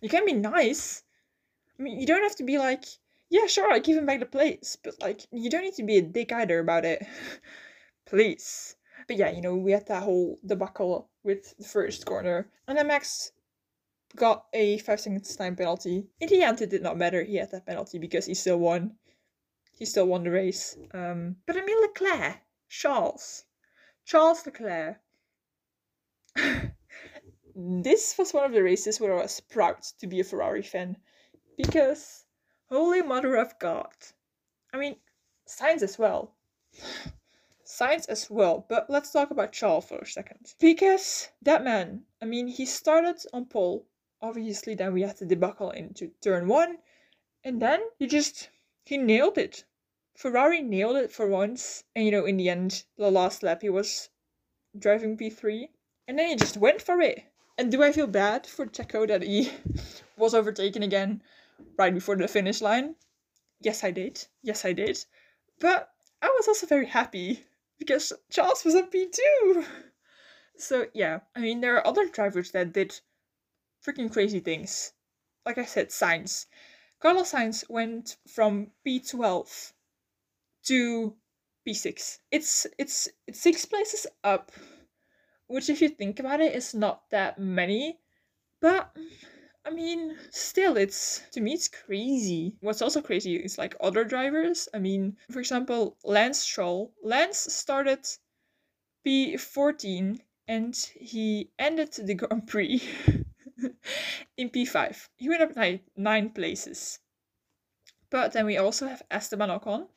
you 0.01 0.09
can 0.09 0.27
be 0.27 0.33
nice. 0.33 1.03
I 1.83 1.85
mean, 1.85 1.99
you 1.99 2.07
don't 2.07 2.23
have 2.23 2.37
to 2.37 2.45
be 2.45 2.59
like, 2.59 2.85
yeah, 3.29 3.47
sure, 3.49 3.73
I 3.73 3.81
give 3.81 3.99
him 3.99 4.07
back 4.07 4.21
the 4.21 4.27
place, 4.27 4.79
but 4.85 4.95
like, 5.01 5.27
you 5.33 5.51
don't 5.51 5.65
need 5.65 5.75
to 5.75 5.83
be 5.83 5.99
a 5.99 6.03
dick 6.03 6.31
either 6.31 6.61
about 6.61 6.85
it. 6.85 7.05
Please. 8.07 8.77
But 9.09 9.17
yeah, 9.17 9.31
you 9.33 9.43
know, 9.43 9.57
we 9.57 9.73
had 9.73 9.89
that 9.89 10.05
whole 10.05 10.39
debacle 10.47 11.11
with 11.25 11.57
the 11.59 11.65
first 11.65 12.07
corner, 12.07 12.49
and 12.69 12.79
then 12.79 12.87
Max 12.87 13.33
got 14.15 14.47
a 14.53 14.79
five 14.79 15.01
seconds 15.01 15.35
time 15.35 15.57
penalty. 15.57 16.07
In 16.21 16.29
the 16.29 16.45
end, 16.45 16.63
it 16.63 16.71
did 16.71 16.83
not 16.83 16.97
matter. 16.97 17.25
He 17.25 17.35
had 17.35 17.51
that 17.51 17.67
penalty 17.67 17.99
because 17.99 18.27
he 18.27 18.35
still 18.35 18.59
won. 18.59 18.95
He 19.73 19.87
still 19.87 20.07
won 20.07 20.23
the 20.23 20.31
race. 20.31 20.77
Um, 20.95 21.35
but 21.47 21.57
I 21.57 21.65
mean, 21.65 21.81
Leclerc, 21.81 22.39
Charles, 22.69 23.45
Charles 24.05 24.47
Leclerc. 24.47 25.01
this 27.57 28.17
was 28.17 28.33
one 28.33 28.45
of 28.45 28.53
the 28.53 28.63
races 28.63 29.01
where 29.01 29.19
I 29.19 29.23
was 29.23 29.41
proud 29.41 29.83
to 29.99 30.07
be 30.07 30.21
a 30.21 30.25
Ferrari 30.25 30.63
fan 30.63 30.97
because, 31.57 32.25
holy 32.69 33.03
mother 33.03 33.37
of 33.37 33.59
God. 33.59 33.95
I 34.73 34.79
mean, 34.79 34.97
Sainz 35.47 35.83
as 35.83 35.99
well. 35.99 36.35
Sainz 37.65 38.09
as 38.09 38.31
well, 38.31 38.65
but 38.69 38.89
let's 38.89 39.13
talk 39.13 39.31
about 39.31 39.53
Charles 39.53 39.87
for 39.87 39.99
a 39.99 40.07
second. 40.07 40.55
Because 40.59 41.29
that 41.43 41.65
man, 41.65 42.05
I 42.21 42.27
mean, 42.27 42.47
he 42.47 42.67
started 42.67 43.25
on 43.33 43.47
pole. 43.47 43.87
Obviously, 44.21 44.75
then 44.75 44.93
we 44.93 45.03
had 45.03 45.17
the 45.19 45.27
debacle 45.27 45.71
into 45.71 46.09
turn 46.21 46.49
one, 46.49 46.79
and 47.45 47.61
then 47.61 47.83
he 47.99 48.07
just 48.07 48.51
he 48.85 48.97
nailed 48.97 49.39
it. 49.39 49.65
Ferrari 50.15 50.63
nailed 50.63 50.97
it 50.97 51.11
for 51.11 51.27
once, 51.27 51.85
and 51.95 52.05
you 52.05 52.11
know, 52.11 52.25
in 52.25 52.37
the 52.37 52.49
end, 52.49 52.85
the 52.97 53.11
last 53.11 53.43
lap 53.43 53.63
he 53.63 53.69
was 53.69 54.11
driving 54.79 55.17
P3, 55.17 55.69
and 56.07 56.19
then 56.19 56.29
he 56.29 56.37
just 56.37 56.57
went 56.57 56.81
for 56.81 57.01
it. 57.01 57.25
And 57.59 57.71
do 57.71 57.83
I 57.83 57.93
feel 57.93 58.07
bad 58.07 58.47
for 58.47 58.67
Checo 58.67 59.07
that 59.09 59.23
he 59.23 59.51
was 60.17 60.35
overtaken 60.35 60.83
again 60.83 61.23
right 61.79 61.95
before 61.95 62.17
the 62.17 62.29
finish 62.29 62.61
line? 62.61 62.95
Yes, 63.61 63.85
I 63.85 63.91
did. 63.91 64.27
Yes, 64.43 64.65
I 64.65 64.73
did. 64.73 65.05
But 65.61 65.91
I 66.21 66.29
was 66.29 66.49
also 66.49 66.67
very 66.67 66.87
happy 66.87 67.45
because 67.79 68.13
Charles 68.31 68.65
was 68.65 68.75
on 68.75 68.91
P2. 68.91 69.65
So, 70.57 70.87
yeah, 70.95 71.21
I 71.35 71.41
mean, 71.41 71.61
there 71.61 71.77
are 71.77 71.87
other 71.87 72.09
drivers 72.09 72.51
that 72.53 72.73
did 72.73 73.01
freaking 73.85 74.13
crazy 74.13 74.41
things. 74.41 74.93
Like 75.45 75.59
I 75.59 75.65
said, 75.65 75.89
Sainz. 75.89 76.47
Carlos 77.01 77.33
Sainz 77.33 77.69
went 77.69 78.17
from 78.29 78.71
P12 78.87 79.73
to 80.67 81.17
P6. 81.67 82.19
It's 82.31 82.67
it's 82.79 83.09
it's 83.27 83.41
six 83.41 83.65
places 83.65 84.07
up 84.23 84.53
which 85.47 85.69
if 85.69 85.83
you 85.83 85.89
think 85.89 86.19
about 86.19 86.41
it 86.41 86.55
is 86.55 86.75
not 86.75 87.11
that 87.11 87.39
many 87.39 87.99
but 88.61 88.97
I 89.65 89.71
mean, 89.71 90.19
still, 90.31 90.77
it's 90.77 91.23
to 91.33 91.41
me, 91.41 91.55
it's 91.55 91.69
crazy. 91.69 92.57
What's 92.61 92.83
also 92.83 93.01
crazy 93.01 93.37
is 93.37 93.59
like 93.59 93.77
other 93.81 94.05
drivers. 94.05 94.69
I 94.75 94.79
mean, 94.79 95.17
for 95.31 95.39
example, 95.39 95.97
Lance 96.05 96.41
Stroll. 96.41 96.93
Lance 97.03 97.39
started 97.39 98.07
P14 99.07 100.21
and 100.49 100.75
he 100.77 101.53
ended 101.59 101.93
the 101.93 102.15
Grand 102.21 102.47
Prix 102.49 102.83
in 104.37 104.51
P5. 104.51 105.09
He 105.17 105.29
went 105.29 105.43
up 105.43 105.55
nine, 105.55 105.81
nine 105.97 106.31
places. 106.31 106.99
But 108.11 108.33
then 108.33 108.47
we 108.47 108.59
also 108.59 108.89
have 108.89 109.03
Esteban 109.11 109.49
Ocon. 109.49 109.89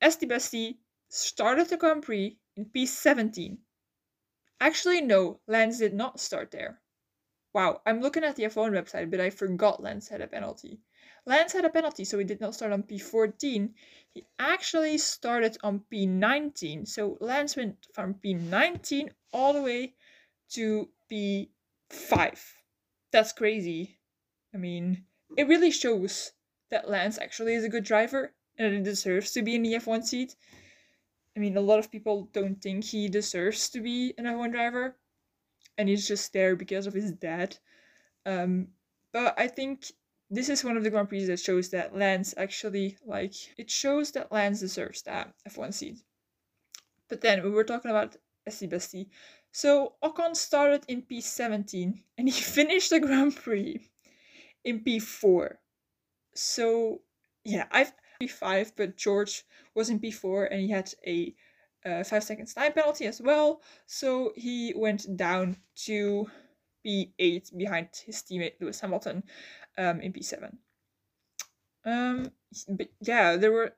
Esti 0.00 0.78
started 1.08 1.68
the 1.68 1.76
Grand 1.76 2.02
Prix 2.02 2.38
in 2.56 2.66
P17 2.66 3.58
Actually, 4.60 5.00
no, 5.00 5.40
Lance 5.46 5.78
did 5.78 5.94
not 5.94 6.20
start 6.20 6.50
there. 6.50 6.80
Wow, 7.52 7.80
I'm 7.84 8.00
looking 8.00 8.22
at 8.22 8.36
the 8.36 8.44
F1 8.44 8.70
website, 8.70 9.10
but 9.10 9.20
I 9.20 9.30
forgot 9.30 9.82
Lance 9.82 10.08
had 10.08 10.20
a 10.20 10.26
penalty. 10.28 10.80
Lance 11.26 11.52
had 11.52 11.64
a 11.64 11.70
penalty, 11.70 12.04
so 12.04 12.18
he 12.18 12.24
did 12.24 12.40
not 12.40 12.54
start 12.54 12.72
on 12.72 12.84
P14. 12.84 13.72
He 14.14 14.24
actually 14.38 14.98
started 14.98 15.58
on 15.62 15.82
P19. 15.92 16.86
So 16.88 17.18
Lance 17.20 17.56
went 17.56 17.86
from 17.92 18.14
P19 18.14 19.10
all 19.32 19.52
the 19.52 19.62
way 19.62 19.94
to 20.50 20.88
P5. 21.10 22.38
That's 23.12 23.32
crazy. 23.32 23.98
I 24.54 24.58
mean, 24.58 25.04
it 25.36 25.48
really 25.48 25.70
shows 25.70 26.32
that 26.70 26.88
Lance 26.88 27.18
actually 27.18 27.54
is 27.54 27.64
a 27.64 27.68
good 27.68 27.84
driver 27.84 28.32
and 28.58 28.74
it 28.74 28.84
deserves 28.84 29.32
to 29.32 29.42
be 29.42 29.54
in 29.54 29.62
the 29.62 29.74
F1 29.74 30.04
seat. 30.04 30.36
I 31.36 31.40
mean, 31.40 31.56
a 31.56 31.60
lot 31.60 31.78
of 31.78 31.90
people 31.90 32.28
don't 32.32 32.60
think 32.60 32.84
he 32.84 33.08
deserves 33.08 33.68
to 33.70 33.80
be 33.80 34.14
an 34.18 34.24
F1 34.24 34.52
driver, 34.52 34.96
and 35.80 35.88
he's 35.88 36.06
just 36.06 36.34
there 36.34 36.54
because 36.56 36.86
of 36.86 36.92
his 36.92 37.10
dad. 37.12 37.56
Um, 38.26 38.68
but 39.14 39.34
I 39.38 39.48
think 39.48 39.86
this 40.28 40.50
is 40.50 40.62
one 40.62 40.76
of 40.76 40.84
the 40.84 40.90
Grand 40.90 41.08
Prix 41.08 41.24
that 41.24 41.40
shows 41.40 41.70
that 41.70 41.96
Lance 41.96 42.34
actually, 42.36 42.98
like, 43.06 43.32
it 43.56 43.70
shows 43.70 44.12
that 44.12 44.30
Lance 44.30 44.60
deserves 44.60 45.00
that 45.02 45.32
F1 45.48 45.72
seat. 45.72 46.02
But 47.08 47.22
then 47.22 47.42
we 47.42 47.48
were 47.48 47.64
talking 47.64 47.90
about 47.90 48.14
Esti 48.46 49.08
So 49.52 49.94
Ocon 50.04 50.36
started 50.36 50.84
in 50.86 51.00
P17 51.00 52.02
and 52.18 52.28
he 52.28 52.42
finished 52.58 52.90
the 52.90 53.00
Grand 53.00 53.34
Prix 53.34 53.80
in 54.62 54.80
P4. 54.80 55.54
So 56.34 57.00
yeah, 57.42 57.66
I've 57.70 57.92
P5, 58.22 58.72
but 58.76 58.98
George 58.98 59.44
was 59.74 59.88
in 59.88 59.98
P4 59.98 60.48
and 60.50 60.60
he 60.60 60.68
had 60.68 60.92
a 61.06 61.34
uh, 61.84 62.04
5 62.04 62.22
seconds 62.22 62.54
time 62.54 62.72
penalty 62.72 63.06
as 63.06 63.20
well. 63.20 63.62
So 63.86 64.32
he 64.36 64.72
went 64.76 65.16
down 65.16 65.56
to 65.86 66.26
P8 66.86 67.56
behind 67.56 67.88
his 68.04 68.22
teammate 68.22 68.60
Lewis 68.60 68.80
Hamilton 68.80 69.22
um, 69.78 70.00
in 70.00 70.12
P7. 70.12 70.56
Um, 71.84 72.30
but 72.68 72.88
yeah, 73.00 73.36
there 73.36 73.52
were 73.52 73.74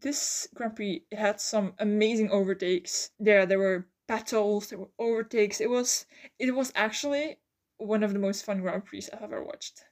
this 0.00 0.48
Grand 0.54 0.74
Prix 0.76 1.04
had 1.12 1.40
some 1.40 1.74
amazing 1.78 2.30
overtakes. 2.30 3.10
There, 3.18 3.46
there 3.46 3.58
were 3.58 3.86
battles, 4.08 4.68
there 4.68 4.78
were 4.78 4.90
overtakes. 4.98 5.60
It 5.60 5.70
was 5.70 6.06
it 6.38 6.54
was 6.54 6.72
actually 6.74 7.38
one 7.78 8.02
of 8.02 8.12
the 8.12 8.18
most 8.18 8.44
fun 8.44 8.60
Grand 8.60 8.84
Prix 8.84 9.02
I've 9.12 9.22
ever 9.22 9.42
watched. 9.42 9.82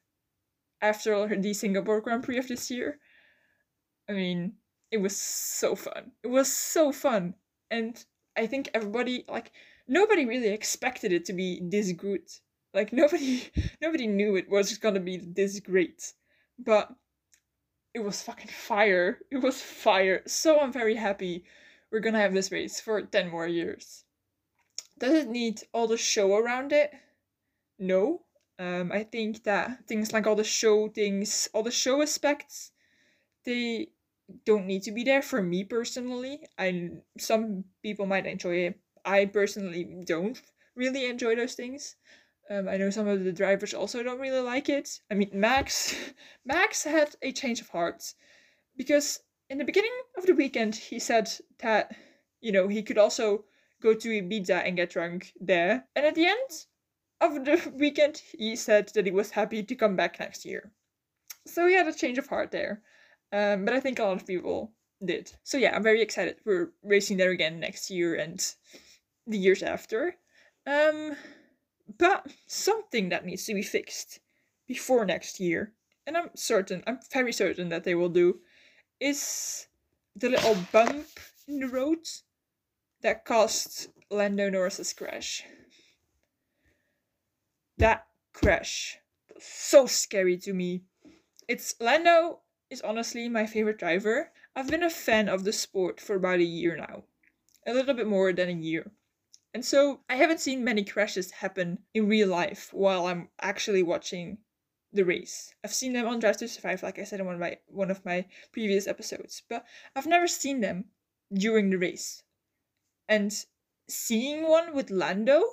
After 0.81 1.37
the 1.37 1.55
Singapore 1.55 2.01
Grand 2.01 2.25
Prix 2.25 2.38
of 2.38 2.48
this 2.48 2.70
year, 2.70 2.98
I 4.09 4.12
mean, 4.12 4.55
it 4.90 4.98
was 4.98 5.16
so 5.16 5.77
fun. 5.77 6.12
It 6.22 6.29
was 6.29 6.53
so 6.53 6.92
fun. 6.92 7.35
And 7.72 8.04
I 8.37 8.46
think 8.46 8.68
everybody 8.74 9.24
like 9.28 9.50
nobody 9.88 10.26
really 10.26 10.48
expected 10.48 11.11
it 11.11 11.24
to 11.24 11.32
be 11.32 11.61
this 11.62 11.90
good. 11.92 12.28
Like 12.74 12.92
nobody 13.02 13.50
nobody 13.80 14.06
knew 14.06 14.37
it 14.37 14.48
was 14.48 14.76
gonna 14.78 15.00
be 15.00 15.16
this 15.16 15.58
great. 15.58 16.12
But 16.58 16.94
it 17.94 18.00
was 18.00 18.22
fucking 18.22 18.48
fire. 18.48 19.18
It 19.30 19.38
was 19.38 19.61
fire. 19.61 20.22
So 20.26 20.61
I'm 20.61 20.72
very 20.72 20.96
happy 20.96 21.44
we're 21.90 22.00
gonna 22.00 22.20
have 22.20 22.35
this 22.35 22.52
race 22.52 22.80
for 22.80 23.02
10 23.02 23.30
more 23.30 23.46
years. 23.46 24.04
Does 24.98 25.14
it 25.14 25.28
need 25.28 25.61
all 25.72 25.87
the 25.87 25.98
show 25.98 26.37
around 26.37 26.72
it? 26.72 26.92
No. 27.78 28.22
Um, 28.58 28.92
I 28.92 29.02
think 29.02 29.44
that 29.44 29.87
things 29.88 30.12
like 30.12 30.26
all 30.26 30.37
the 30.37 30.44
show 30.44 30.88
things, 30.88 31.48
all 31.52 31.62
the 31.62 31.70
show 31.70 32.00
aspects, 32.00 32.70
they 33.44 33.88
don't 34.44 34.66
need 34.66 34.82
to 34.84 34.92
be 34.92 35.04
there 35.04 35.22
for 35.22 35.42
me 35.42 35.64
personally. 35.64 36.40
I 36.58 36.90
some 37.18 37.64
people 37.82 38.06
might 38.06 38.26
enjoy 38.26 38.56
it. 38.66 38.80
I 39.04 39.26
personally 39.26 40.02
don't 40.06 40.40
really 40.74 41.06
enjoy 41.06 41.36
those 41.36 41.54
things. 41.54 41.96
Um, 42.50 42.68
I 42.68 42.76
know 42.76 42.90
some 42.90 43.08
of 43.08 43.24
the 43.24 43.32
drivers 43.32 43.72
also 43.72 44.02
don't 44.02 44.20
really 44.20 44.40
like 44.40 44.68
it. 44.68 45.00
I 45.10 45.14
mean, 45.14 45.30
Max, 45.32 45.94
Max 46.44 46.84
had 46.84 47.14
a 47.22 47.32
change 47.32 47.60
of 47.60 47.68
heart 47.68 48.02
because 48.76 49.20
in 49.48 49.58
the 49.58 49.64
beginning 49.64 49.92
of 50.16 50.26
the 50.26 50.34
weekend 50.34 50.74
he 50.74 50.98
said 50.98 51.30
that 51.58 51.94
you 52.40 52.52
know 52.52 52.68
he 52.68 52.82
could 52.82 52.98
also 52.98 53.44
go 53.80 53.94
to 53.94 54.08
Ibiza 54.08 54.66
and 54.66 54.76
get 54.76 54.90
drunk 54.90 55.32
there, 55.40 55.86
and 55.94 56.06
at 56.06 56.14
the 56.14 56.26
end 56.26 56.50
of 57.20 57.44
the 57.44 57.72
weekend 57.78 58.22
he 58.38 58.56
said 58.56 58.88
that 58.94 59.06
he 59.06 59.12
was 59.12 59.30
happy 59.30 59.62
to 59.62 59.74
come 59.74 59.96
back 59.96 60.18
next 60.18 60.44
year. 60.44 60.72
So 61.46 61.66
he 61.66 61.74
had 61.74 61.88
a 61.88 61.92
change 61.92 62.18
of 62.18 62.28
heart 62.28 62.50
there. 62.50 62.82
Um, 63.32 63.64
but 63.64 63.74
I 63.74 63.80
think 63.80 63.98
a 63.98 64.04
lot 64.04 64.16
of 64.16 64.26
people 64.26 64.72
did. 65.04 65.32
So 65.42 65.56
yeah, 65.56 65.74
I'm 65.74 65.82
very 65.82 66.02
excited. 66.02 66.36
We're 66.44 66.70
racing 66.82 67.16
there 67.16 67.30
again 67.30 67.58
next 67.58 67.90
year 67.90 68.14
and 68.14 68.44
the 69.26 69.38
years 69.38 69.62
after. 69.62 70.16
Um, 70.66 71.16
but 71.98 72.26
something 72.46 73.08
that 73.08 73.24
needs 73.24 73.44
to 73.46 73.54
be 73.54 73.62
fixed 73.62 74.20
before 74.68 75.04
next 75.04 75.40
year, 75.40 75.72
and 76.06 76.16
I'm 76.16 76.30
certain, 76.34 76.82
I'm 76.86 76.98
very 77.12 77.32
certain 77.32 77.68
that 77.70 77.84
they 77.84 77.94
will 77.94 78.08
do, 78.08 78.40
is 79.00 79.66
the 80.14 80.30
little 80.30 80.56
bump 80.72 81.06
in 81.48 81.58
the 81.60 81.68
road 81.68 82.06
that 83.02 83.24
caused 83.24 83.88
Lando 84.10 84.48
Norris's 84.50 84.92
crash. 84.92 85.42
That 87.78 88.06
crash 88.32 88.98
so 89.40 89.86
scary 89.86 90.36
to 90.38 90.52
me. 90.52 90.84
It's 91.48 91.74
Lando 91.80 92.40
is 92.72 92.80
honestly 92.80 93.28
my 93.28 93.44
favorite 93.44 93.78
driver. 93.78 94.32
I've 94.56 94.68
been 94.70 94.82
a 94.82 94.88
fan 94.88 95.28
of 95.28 95.44
the 95.44 95.52
sport 95.52 96.00
for 96.00 96.16
about 96.16 96.40
a 96.40 96.44
year 96.44 96.74
now. 96.74 97.04
A 97.66 97.74
little 97.74 97.92
bit 97.92 98.06
more 98.06 98.32
than 98.32 98.48
a 98.48 98.52
year. 98.52 98.90
And 99.52 99.62
so 99.62 100.00
I 100.08 100.16
haven't 100.16 100.40
seen 100.40 100.64
many 100.64 100.82
crashes 100.82 101.30
happen 101.30 101.80
in 101.92 102.08
real 102.08 102.28
life 102.28 102.72
while 102.72 103.04
I'm 103.04 103.28
actually 103.42 103.82
watching 103.82 104.38
the 104.90 105.04
race. 105.04 105.54
I've 105.62 105.74
seen 105.74 105.92
them 105.92 106.08
on 106.08 106.18
Drive 106.18 106.38
to 106.38 106.48
Survive, 106.48 106.82
like 106.82 106.98
I 106.98 107.04
said 107.04 107.20
in 107.20 107.26
one 107.26 107.35
of 107.35 107.40
my 107.40 107.58
one 107.66 107.90
of 107.90 108.04
my 108.06 108.24
previous 108.52 108.87
episodes, 108.87 109.42
but 109.48 109.66
I've 109.94 110.06
never 110.06 110.26
seen 110.26 110.61
them 110.61 110.87
during 111.30 111.68
the 111.68 111.78
race. 111.78 112.22
And 113.06 113.32
seeing 113.87 114.48
one 114.48 114.74
with 114.74 114.90
Lando 114.90 115.44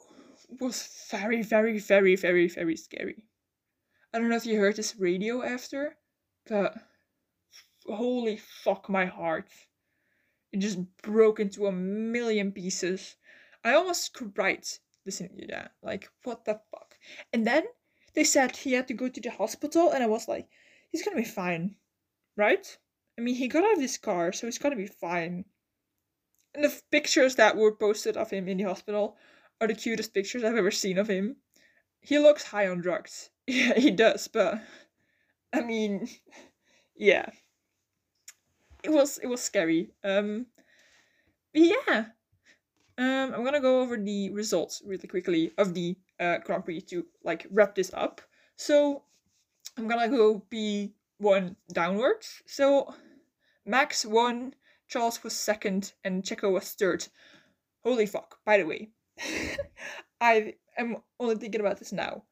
was 0.62 1.08
very, 1.12 1.44
very, 1.44 1.80
very, 1.80 2.16
very, 2.16 2.48
very 2.48 2.78
scary. 2.78 3.26
I 4.14 4.20
don't 4.20 4.30
know 4.30 4.38
if 4.38 4.46
you 4.46 4.58
heard 4.58 4.78
this 4.78 4.96
radio 4.96 5.44
after, 5.44 5.98
but 6.48 6.76
holy 7.90 8.38
fuck 8.38 8.90
my 8.90 9.06
heart. 9.06 9.50
It 10.52 10.58
just 10.58 10.80
broke 11.04 11.40
into 11.40 11.68
a 11.68 11.72
million 11.72 12.52
pieces. 12.52 13.16
I 13.64 13.74
almost 13.74 14.14
cried 14.14 14.66
listening 15.06 15.38
to 15.38 15.48
that. 15.48 15.74
Like, 15.82 16.10
what 16.24 16.46
the 16.46 16.60
fuck? 16.72 16.98
And 17.34 17.46
then 17.46 17.64
they 18.14 18.24
said 18.24 18.56
he 18.56 18.74
had 18.74 18.88
to 18.88 18.94
go 18.94 19.10
to 19.10 19.22
the 19.22 19.32
hospital, 19.32 19.92
and 19.92 20.04
I 20.04 20.08
was 20.08 20.28
like, 20.28 20.48
he's 20.92 21.04
gonna 21.04 21.18
be 21.18 21.24
fine, 21.24 21.76
right? 22.36 22.78
I 23.18 23.22
mean, 23.22 23.36
he 23.36 23.48
got 23.48 23.64
out 23.64 23.74
of 23.74 23.82
his 23.82 23.98
car, 23.98 24.32
so 24.32 24.48
he's 24.48 24.58
gonna 24.58 24.76
be 24.76 24.88
fine. 24.88 25.46
And 26.54 26.64
the 26.64 26.82
pictures 26.92 27.36
that 27.36 27.58
were 27.58 27.76
posted 27.76 28.18
of 28.18 28.32
him 28.32 28.48
in 28.48 28.58
the 28.58 28.64
hospital 28.64 29.18
are 29.62 29.68
the 29.68 29.76
cutest 29.76 30.14
pictures 30.14 30.44
I've 30.44 30.56
ever 30.56 30.72
seen 30.72 30.98
of 30.98 31.08
him. 31.08 31.38
He 32.02 32.18
looks 32.18 32.44
high 32.44 32.68
on 32.68 32.82
drugs. 32.82 33.30
Yeah, 33.50 33.74
he 33.74 33.90
does, 33.90 34.28
but 34.28 34.62
I 35.52 35.62
mean, 35.62 36.08
yeah. 36.96 37.32
It 38.84 38.92
was 38.92 39.18
it 39.18 39.28
was 39.28 39.42
scary. 39.42 39.92
Um 40.04 40.48
yeah. 41.54 42.06
Um 42.98 43.34
I'm 43.34 43.44
gonna 43.44 43.62
go 43.62 43.82
over 43.82 43.98
the 43.98 44.30
results 44.32 44.82
really 44.86 45.08
quickly 45.08 45.52
of 45.58 45.74
the 45.74 45.96
uh, 46.20 46.38
Grand 46.40 46.66
Prix 46.66 46.82
to 46.82 47.06
like 47.24 47.48
wrap 47.52 47.76
this 47.76 47.92
up. 47.94 48.22
So 48.56 49.04
I'm 49.78 49.88
gonna 49.88 50.10
go 50.10 50.44
be 50.50 50.94
one 51.18 51.56
downwards. 51.72 52.42
So 52.46 52.94
Max 53.66 54.06
won, 54.06 54.54
Charles 54.88 55.24
was 55.24 55.34
second, 55.34 55.94
and 56.04 56.24
Checo 56.24 56.52
was 56.52 56.72
third. 56.72 57.08
Holy 57.84 58.06
fuck! 58.06 58.40
By 58.46 58.58
the 58.58 58.66
way, 58.66 58.90
I 60.22 60.56
am 60.78 60.98
only 61.20 61.36
thinking 61.36 61.62
about 61.62 61.80
this 61.80 61.92
now. 61.92 62.24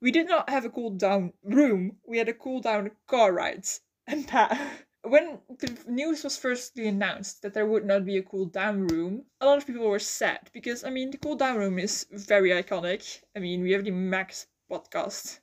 We 0.00 0.10
did 0.10 0.28
not 0.28 0.48
have 0.48 0.64
a 0.64 0.70
cool 0.70 0.90
down 0.90 1.32
room. 1.42 1.96
We 2.06 2.18
had 2.18 2.28
a 2.28 2.34
cool 2.34 2.60
down 2.60 2.90
car 3.06 3.32
rides, 3.32 3.80
and 4.06 4.26
that 4.28 4.58
when 5.04 5.38
the 5.58 5.76
news 5.86 6.24
was 6.24 6.38
firstly 6.38 6.88
announced 6.88 7.42
that 7.42 7.52
there 7.52 7.66
would 7.66 7.84
not 7.84 8.06
be 8.06 8.16
a 8.16 8.22
cool 8.22 8.46
down 8.46 8.86
room, 8.86 9.24
a 9.40 9.46
lot 9.46 9.58
of 9.58 9.66
people 9.66 9.86
were 9.86 9.98
sad 9.98 10.48
because 10.52 10.82
I 10.82 10.90
mean 10.90 11.10
the 11.10 11.18
cool 11.18 11.36
down 11.36 11.56
room 11.56 11.78
is 11.78 12.06
very 12.10 12.50
iconic. 12.50 13.20
I 13.36 13.38
mean 13.38 13.62
we 13.62 13.72
have 13.72 13.84
the 13.84 13.90
Max 13.90 14.46
podcast 14.70 15.40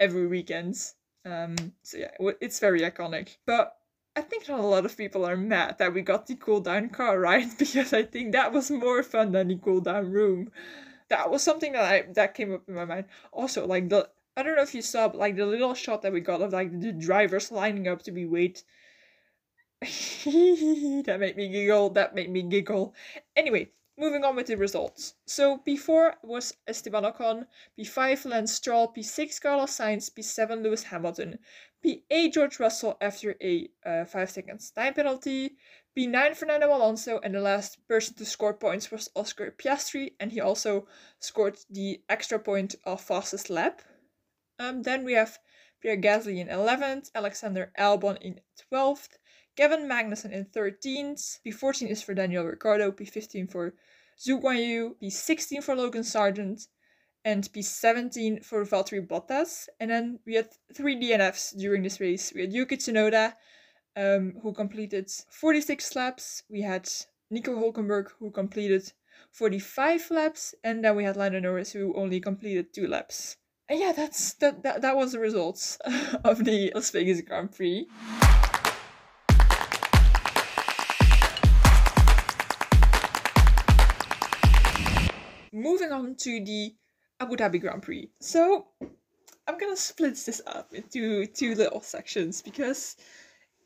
every 0.00 0.26
weekend, 0.26 0.76
um, 1.24 1.56
so 1.82 1.98
yeah, 1.98 2.10
it's 2.40 2.58
very 2.58 2.80
iconic. 2.80 3.36
But 3.46 3.76
I 4.16 4.22
think 4.22 4.48
not 4.48 4.60
a 4.60 4.66
lot 4.66 4.84
of 4.84 4.96
people 4.96 5.24
are 5.24 5.36
mad 5.36 5.78
that 5.78 5.94
we 5.94 6.02
got 6.02 6.26
the 6.26 6.34
cool 6.34 6.60
down 6.60 6.88
car 6.88 7.20
ride 7.20 7.50
because 7.58 7.92
I 7.92 8.02
think 8.02 8.32
that 8.32 8.52
was 8.52 8.70
more 8.70 9.02
fun 9.04 9.30
than 9.32 9.48
the 9.48 9.56
cool 9.56 9.80
down 9.80 10.10
room. 10.10 10.50
That 11.10 11.30
was 11.30 11.44
something 11.44 11.72
that 11.72 11.84
I 11.84 12.02
that 12.14 12.34
came 12.34 12.52
up 12.54 12.68
in 12.68 12.74
my 12.74 12.84
mind. 12.84 13.04
Also, 13.32 13.66
like 13.68 13.88
the 13.88 14.08
I 14.36 14.42
don't 14.42 14.56
know 14.56 14.62
if 14.62 14.74
you 14.74 14.82
saw, 14.82 15.06
but 15.06 15.18
like 15.18 15.36
the 15.36 15.46
little 15.46 15.74
shot 15.74 16.02
that 16.02 16.12
we 16.12 16.20
got 16.20 16.42
of 16.42 16.52
like 16.52 16.80
the 16.80 16.92
drivers 16.92 17.52
lining 17.52 17.86
up 17.86 18.02
to 18.02 18.10
be 18.10 18.26
wait 18.26 18.64
that 19.82 21.16
made 21.20 21.36
me 21.36 21.48
giggle. 21.48 21.90
That 21.90 22.14
made 22.14 22.30
me 22.30 22.42
giggle. 22.42 22.94
Anyway, 23.36 23.70
moving 23.98 24.24
on 24.24 24.34
with 24.34 24.46
the 24.46 24.56
results. 24.56 25.14
So 25.26 25.58
P4 25.66 26.14
was 26.22 26.56
Esteban 26.66 27.04
Ocon, 27.04 27.46
P5 27.78 28.24
Lance 28.24 28.52
Stroll, 28.52 28.92
P6 28.92 29.40
Carlos 29.40 29.76
Sainz, 29.76 30.10
P7 30.10 30.62
Lewis 30.62 30.84
Hamilton, 30.84 31.38
P8 31.84 32.32
George 32.32 32.58
Russell 32.58 32.96
after 33.00 33.36
a 33.42 33.68
uh, 33.84 34.04
5 34.04 34.30
seconds 34.30 34.70
time 34.70 34.94
penalty, 34.94 35.56
P9 35.96 36.36
Fernando 36.36 36.74
Alonso, 36.74 37.20
and 37.22 37.34
the 37.34 37.40
last 37.40 37.86
person 37.86 38.14
to 38.16 38.24
score 38.24 38.54
points 38.54 38.90
was 38.90 39.10
Oscar 39.14 39.50
Piastri, 39.50 40.12
and 40.18 40.32
he 40.32 40.40
also 40.40 40.86
scored 41.20 41.58
the 41.70 42.02
extra 42.08 42.38
point 42.38 42.74
of 42.84 43.00
fastest 43.00 43.50
lap. 43.50 43.82
Um, 44.58 44.82
then 44.82 45.04
we 45.04 45.12
have 45.12 45.38
Pierre 45.80 45.96
Gasly 45.96 46.38
in 46.38 46.48
11th, 46.48 47.10
Alexander 47.14 47.72
Albon 47.78 48.16
in 48.20 48.40
12th, 48.72 49.18
Kevin 49.56 49.88
Magnussen 49.88 50.32
in 50.32 50.44
13th. 50.44 51.38
P14 51.46 51.88
is 51.88 52.02
for 52.02 52.14
Daniel 52.14 52.44
Ricciardo. 52.44 52.92
P15 52.92 53.50
for 53.50 53.74
Zhou 54.18 54.40
Guanyu. 54.40 54.94
P16 55.02 55.62
for 55.62 55.74
Logan 55.74 56.02
Sargeant. 56.02 56.68
And 57.24 57.42
P17 57.52 58.44
for 58.44 58.64
Valtteri 58.64 59.06
Bottas. 59.06 59.68
And 59.80 59.90
then 59.90 60.20
we 60.26 60.34
had 60.34 60.48
three 60.74 60.96
DNFs 60.96 61.58
during 61.58 61.82
this 61.82 62.00
race. 62.00 62.32
We 62.34 62.42
had 62.42 62.52
Yuki 62.52 62.76
Tsunoda, 62.76 63.32
um, 63.96 64.34
who 64.42 64.52
completed 64.52 65.10
46 65.30 65.96
laps. 65.96 66.42
We 66.50 66.60
had 66.60 66.88
Nico 67.30 67.54
Hulkenberg, 67.56 68.10
who 68.20 68.30
completed 68.30 68.92
45 69.32 70.10
laps. 70.10 70.54
And 70.62 70.84
then 70.84 70.94
we 70.96 71.04
had 71.04 71.16
Lando 71.16 71.40
Norris, 71.40 71.72
who 71.72 71.94
only 71.96 72.20
completed 72.20 72.74
two 72.74 72.86
laps. 72.86 73.38
And 73.68 73.80
yeah, 73.80 73.92
that's 73.92 74.34
that, 74.34 74.62
that, 74.62 74.82
that 74.82 74.96
was 74.96 75.12
the 75.12 75.18
results 75.18 75.78
of 76.24 76.44
the 76.44 76.70
Las 76.74 76.90
Vegas 76.90 77.22
Grand 77.22 77.50
Prix. 77.50 77.88
Moving 85.66 85.90
on 85.90 86.14
to 86.14 86.44
the 86.44 86.72
Abu 87.18 87.36
Dhabi 87.36 87.60
Grand 87.60 87.82
Prix. 87.82 88.08
So 88.20 88.66
I'm 89.48 89.58
gonna 89.58 89.76
split 89.76 90.16
this 90.24 90.40
up 90.46 90.72
into 90.72 91.26
two 91.26 91.54
little 91.56 91.80
sections 91.80 92.40
because 92.40 92.96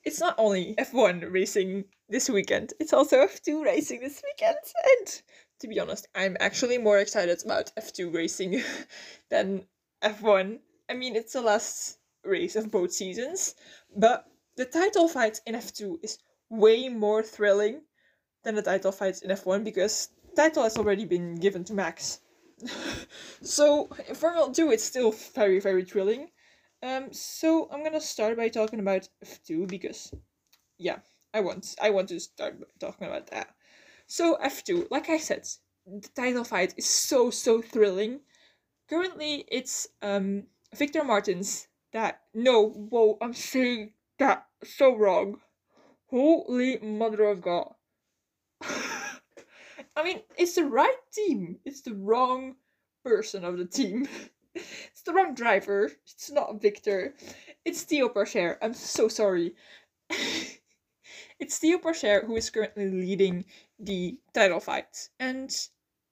it's 0.04 0.20
not 0.20 0.34
only 0.38 0.74
F1 0.78 1.30
racing 1.30 1.84
this 2.08 2.30
weekend, 2.30 2.72
it's 2.80 2.94
also 2.94 3.26
F2 3.26 3.62
racing 3.64 4.00
this 4.00 4.22
weekend. 4.24 4.56
And 4.90 5.22
to 5.60 5.68
be 5.68 5.78
honest, 5.78 6.08
I'm 6.14 6.38
actually 6.40 6.78
more 6.78 6.98
excited 6.98 7.42
about 7.44 7.70
F2 7.78 8.14
racing 8.14 8.62
than 9.30 9.66
F1. 10.02 10.58
I 10.88 10.94
mean, 10.94 11.16
it's 11.16 11.34
the 11.34 11.42
last 11.42 11.98
race 12.24 12.56
of 12.56 12.70
both 12.70 12.92
seasons, 12.92 13.54
but 13.94 14.24
the 14.56 14.64
title 14.64 15.06
fight 15.06 15.40
in 15.46 15.54
F2 15.54 15.98
is 16.02 16.18
way 16.48 16.88
more 16.88 17.22
thrilling 17.22 17.82
than 18.42 18.54
the 18.54 18.62
title 18.62 18.92
fights 18.92 19.20
in 19.20 19.30
F1 19.30 19.64
because 19.64 20.08
title 20.40 20.62
has 20.62 20.78
already 20.78 21.04
been 21.04 21.34
given 21.34 21.64
to 21.64 21.74
Max. 21.74 22.20
so 23.42 23.90
in 24.08 24.14
Formula 24.14 24.50
2 24.50 24.70
it's 24.70 24.84
still 24.84 25.12
very 25.34 25.60
very 25.60 25.84
thrilling. 25.84 26.30
Um 26.82 27.12
so 27.12 27.68
I'm 27.70 27.84
gonna 27.84 28.00
start 28.00 28.38
by 28.38 28.48
talking 28.48 28.80
about 28.80 29.06
F2 29.22 29.68
because 29.68 30.14
yeah, 30.78 31.00
I 31.34 31.40
want 31.40 31.74
I 31.82 31.90
want 31.90 32.08
to 32.08 32.18
start 32.20 32.54
talking 32.78 33.06
about 33.06 33.26
that. 33.32 33.48
So 34.06 34.38
F2, 34.42 34.86
like 34.90 35.10
I 35.10 35.18
said, 35.18 35.46
the 35.86 36.08
title 36.16 36.44
fight 36.44 36.72
is 36.78 36.86
so 36.86 37.30
so 37.30 37.60
thrilling. 37.60 38.20
Currently 38.88 39.44
it's 39.48 39.88
um 40.00 40.44
Victor 40.74 41.04
Martins 41.04 41.68
that 41.92 42.22
no 42.32 42.70
whoa 42.70 43.18
I'm 43.20 43.34
saying 43.34 43.92
that 44.18 44.46
so 44.64 44.96
wrong. 44.96 45.40
Holy 46.06 46.78
mother 46.78 47.24
of 47.24 47.42
God. 47.42 47.74
I 50.00 50.02
mean, 50.02 50.22
it's 50.38 50.54
the 50.54 50.64
right 50.64 50.96
team. 51.12 51.58
It's 51.66 51.82
the 51.82 51.92
wrong 51.92 52.56
person 53.04 53.44
of 53.44 53.58
the 53.58 53.66
team. 53.66 54.08
it's 54.54 55.02
the 55.04 55.12
wrong 55.12 55.34
driver. 55.34 55.90
It's 56.06 56.30
not 56.30 56.62
Victor. 56.62 57.14
It's 57.66 57.82
Theo 57.82 58.08
Pourchaire. 58.08 58.56
I'm 58.62 58.72
so 58.72 59.08
sorry. 59.08 59.54
it's 61.38 61.58
Theo 61.58 61.76
Pourchaire 61.76 62.24
who 62.24 62.34
is 62.36 62.48
currently 62.48 62.88
leading 62.90 63.44
the 63.78 64.16
title 64.32 64.58
fight. 64.58 65.10
And 65.18 65.54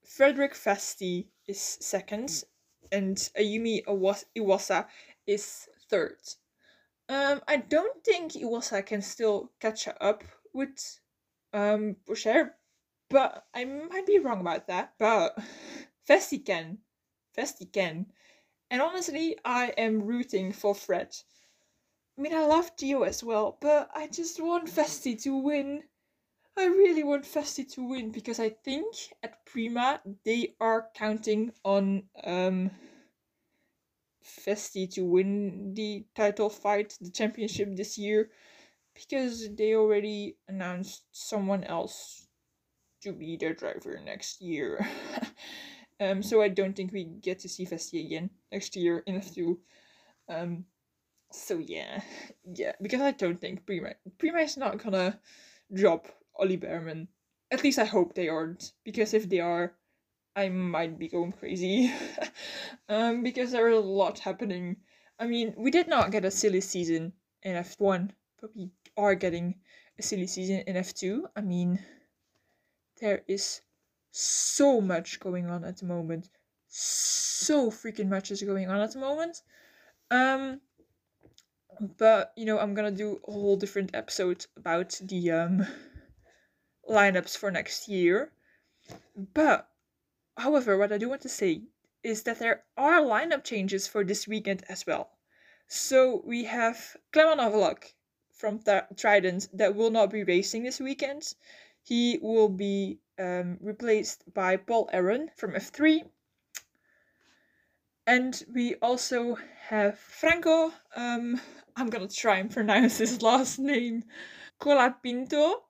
Frederik 0.05 0.53
Vesti 0.53 1.29
is 1.47 1.59
second. 1.59 2.45
And 2.93 3.17
Ayumu 3.41 3.87
Iwasa 4.37 4.85
is 5.27 5.67
third. 5.89 6.19
Um, 7.09 7.41
I 7.49 7.57
don't 7.57 8.05
think 8.05 8.33
Iwasa 8.33 8.85
can 8.85 9.01
still 9.01 9.51
catch 9.61 9.89
up 9.99 10.25
with 10.53 11.01
um 11.55 11.97
Pourchaire 12.07 12.51
but 13.11 13.47
I 13.55 13.65
might 13.65 14.07
be 14.07 14.19
wrong 14.19 14.41
about 14.41 14.67
that. 14.69 14.95
But 14.99 15.39
Vesti 16.09 16.45
can. 16.45 16.79
Vesti 17.37 17.73
can. 17.73 18.07
And 18.71 18.83
honestly, 18.83 19.37
I 19.45 19.69
am 19.79 20.03
rooting 20.03 20.53
for 20.53 20.75
Fred. 20.75 21.15
I 22.19 22.21
mean, 22.21 22.35
I 22.35 22.45
love 22.45 22.77
Gio 22.77 23.07
as 23.07 23.23
well, 23.23 23.57
but 23.61 23.91
I 23.95 24.09
just 24.09 24.41
want 24.41 24.69
Vesti 24.69 25.21
to 25.23 25.37
win. 25.37 25.85
I 26.57 26.67
really 26.67 27.05
want 27.05 27.25
Vesti 27.25 27.71
to 27.75 27.89
win 27.89 28.11
because 28.11 28.41
I 28.41 28.51
think 28.51 28.95
at 29.23 29.47
Prema 29.47 30.01
they 30.25 30.57
are 30.61 30.89
counting 30.95 31.53
on 31.65 32.03
um 32.25 32.71
Vesti 34.25 34.93
to 34.95 35.05
win 35.05 35.73
the 35.75 36.05
title 36.15 36.51
fight, 36.51 36.99
the 37.01 37.11
championship 37.11 37.75
this 37.75 37.97
year, 37.97 38.31
because 38.95 39.55
they 39.55 39.75
already 39.75 40.37
announced 40.49 41.05
someone 41.13 41.65
else 41.65 42.28
to 43.09 43.19
be 43.19 43.37
their 43.37 43.55
driver 43.55 44.01
next 44.05 44.41
year. 44.41 44.87
um, 46.01 46.23
so 46.23 46.43
I 46.43 46.49
don't 46.49 46.75
think 46.75 46.93
we 46.93 47.05
get 47.05 47.41
to 47.41 47.49
see 47.49 47.67
Vesti 47.67 48.05
again 48.05 48.31
next 48.53 48.77
year 48.77 49.03
in 49.07 49.21
F2. 49.21 49.57
Um, 50.29 50.65
so 51.33 51.59
yeah, 51.59 52.01
yeah, 52.55 52.73
because 52.81 53.01
I 53.01 53.13
don't 53.13 53.41
think 53.41 53.67
Prema 53.67 53.95
Prema 54.19 54.41
is 54.41 54.57
not 54.57 54.83
gonna 54.83 55.19
drop 55.73 56.07
Ollie 56.39 56.57
Bearman. 56.57 57.09
At 57.51 57.65
least 57.65 57.79
I 57.79 57.85
hope 57.85 58.15
they 58.15 58.29
aren't, 58.29 58.73
because 58.85 59.15
if 59.15 59.29
they 59.29 59.41
are, 59.41 59.73
I 60.37 60.49
might 60.51 60.99
be 60.99 61.09
going 61.09 61.33
crazy. 61.33 61.93
um, 62.89 63.23
because 63.23 63.53
there 63.53 63.67
are 63.67 63.71
a 63.71 63.81
lot 63.81 64.19
happening. 64.19 64.77
I 65.19 65.27
mean, 65.27 65.55
we 65.57 65.71
did 65.71 65.89
not 65.89 66.13
get 66.13 66.25
a 66.25 66.31
silly 66.31 66.61
season 66.61 67.13
in 67.43 67.57
F1, 67.57 68.11
but 68.41 68.51
we 68.55 68.71
are 68.97 69.15
getting 69.15 69.55
a 69.99 70.03
silly 70.03 70.27
season 70.27 70.63
in 70.67 70.77
F2. 70.77 71.23
I 71.35 71.41
mean, 71.41 71.81
there 73.01 73.23
is 73.27 73.61
so 74.11 74.81
much 74.81 75.21
going 75.21 75.47
on 75.47 75.65
at 75.65 75.79
the 75.79 75.87
moment. 75.87 76.29
So 76.69 77.71
freaking 77.71 78.09
much 78.09 78.31
is 78.31 78.43
going 78.43 78.69
on 78.69 78.81
at 78.81 78.93
the 78.93 78.99
moment. 78.99 79.43
Um, 80.11 80.61
but 81.81 82.33
you 82.37 82.45
know, 82.45 82.59
I'm 82.59 82.75
gonna 82.75 82.91
do 82.91 83.21
a 83.27 83.33
whole 83.33 83.57
different 83.57 83.95
episode 83.95 84.47
about 84.57 84.99
the 85.03 85.31
um 85.31 85.67
lineups 86.89 87.37
for 87.37 87.51
next 87.51 87.89
year. 87.89 88.33
But 89.35 89.69
however, 90.37 90.77
what 90.77 90.93
I 90.93 90.99
do 90.99 91.09
want 91.09 91.23
to 91.23 91.29
say 91.29 91.63
is 92.03 92.23
that 92.23 92.39
there 92.39 92.65
are 92.77 93.01
lineup 93.01 93.45
changes 93.45 93.87
for 93.87 94.05
this 94.05 94.27
weekend 94.27 94.65
as 94.69 94.87
well. 94.87 95.11
So 95.67 96.23
we 96.25 96.45
have 96.45 96.97
Clement 97.13 97.41
Novalak 97.41 97.93
from 98.33 98.61
Th- 98.61 98.85
Trident 98.97 99.49
that 99.53 99.75
will 99.75 99.91
not 99.91 100.11
be 100.11 100.25
racing 100.25 100.63
this 100.63 100.81
weekend. 100.81 101.35
He 101.89 102.19
will 102.21 102.51
be 102.51 103.01
um, 103.19 103.57
replaced 103.63 104.35
by 104.35 104.59
Paul 104.59 104.91
Aron 104.93 105.31
from 105.35 105.55
F3. 105.55 106.05
And 108.07 108.45
we 108.53 108.75
also 108.75 109.37
have 109.69 109.99
Franco, 109.99 110.71
um, 110.95 111.41
I'm 111.77 111.89
gonna 111.89 112.09
try 112.09 112.41
and 112.41 112.51
pronounce 112.51 112.99
his 112.99 113.23
last 113.31 113.59
name, 113.59 114.05
Colapinto. 114.61 115.63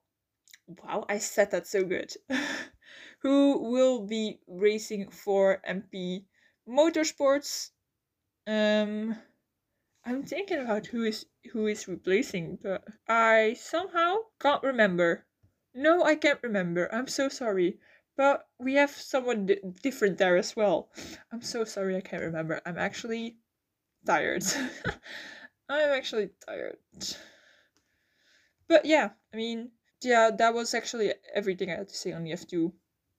Wow, 0.66 1.04
I 1.08 1.18
said 1.18 1.52
that 1.52 1.68
so 1.68 1.84
good. 1.84 2.12
Who 3.20 3.70
will 3.70 4.04
be 4.04 4.40
racing 4.48 5.10
for 5.10 5.62
MP 5.64 6.26
Motorsports. 6.68 7.70
Um, 8.44 9.14
I'm 10.04 10.24
thinking 10.24 10.58
about 10.58 10.86
who 10.86 11.04
is 11.04 11.26
who 11.52 11.68
is 11.68 11.86
replacing, 11.86 12.58
but 12.60 12.82
I 13.08 13.54
somehow 13.54 14.16
can't 14.40 14.64
remember. 14.64 15.26
No, 15.74 16.02
I 16.02 16.14
can't 16.16 16.42
remember. 16.42 16.92
I'm 16.92 17.06
so 17.08 17.28
sorry. 17.28 17.78
But 18.16 18.48
we 18.58 18.74
have 18.74 18.90
someone 18.90 19.48
different 19.80 20.18
there 20.18 20.36
as 20.36 20.56
well. 20.56 20.90
I'm 21.32 21.42
so 21.42 21.64
sorry 21.64 21.96
I 21.96 22.00
can't 22.00 22.22
remember. 22.22 22.60
I'm 22.66 22.76
actually 22.76 23.36
tired. 24.04 24.42
I'm 25.68 25.90
actually 25.90 26.30
tired. 26.44 26.78
But 28.68 28.84
yeah, 28.84 29.10
I 29.32 29.36
mean, 29.36 29.70
yeah, 30.02 30.30
that 30.36 30.52
was 30.54 30.74
actually 30.74 31.14
everything 31.34 31.70
I 31.70 31.76
had 31.76 31.88
to 31.88 31.96
say 31.96 32.12
on 32.12 32.24
the 32.24 32.32
F2 32.32 32.72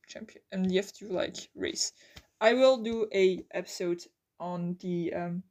champion 0.07 0.43
and 0.51 0.69
the 0.69 0.79
F2 0.79 1.07
like 1.09 1.49
race. 1.55 1.93
I 2.41 2.53
will 2.53 2.77
do 2.83 3.07
a 3.13 3.45
episode 3.51 4.03
on 4.39 4.77
the 4.79 5.13
um 5.13 5.43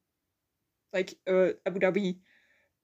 like 0.92 1.14
uh 1.26 1.52
Abu 1.66 1.80
Dhabi 1.80 2.18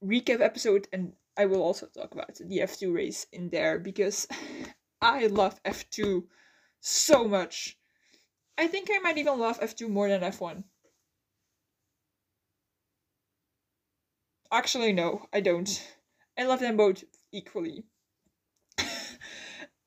recap 0.03 0.41
episode 0.41 0.89
and 0.93 1.13
I 1.37 1.47
will 1.47 1.63
also 1.63 1.87
talk 1.87 2.13
about 2.13 2.37
the 2.37 2.59
F2 2.59 2.95
race 2.95 3.27
in 3.33 3.51
there 3.51 3.79
because 3.79 4.29
I 5.01 5.27
love 5.27 5.61
F2 5.65 6.25
so 6.81 7.27
much. 7.27 7.77
I 8.57 8.69
think 8.69 8.89
I 8.93 8.99
might 8.99 9.19
even 9.19 9.39
love 9.39 9.61
F2 9.61 9.89
more 9.89 10.09
than 10.09 10.21
F1. 10.23 10.63
Actually, 14.53 14.93
no, 14.93 15.27
I 15.33 15.41
don't. 15.41 15.69
I 16.39 16.45
love 16.45 16.61
them 16.61 16.77
both 16.77 17.03
equally. 17.33 17.85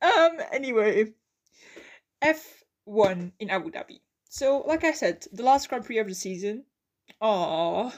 um, 0.01 0.37
anyway, 0.51 1.13
F1 2.21 3.31
in 3.39 3.49
Abu 3.49 3.71
Dhabi. 3.71 4.01
So, 4.29 4.59
like 4.67 4.83
I 4.83 4.91
said, 4.91 5.25
the 5.31 5.43
last 5.43 5.69
Grand 5.69 5.85
Prix 5.85 5.99
of 5.99 6.07
the 6.07 6.13
season. 6.13 6.65
Aww, 7.21 7.93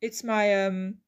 it's 0.00 0.22
my 0.22 0.64
um, 0.66 0.98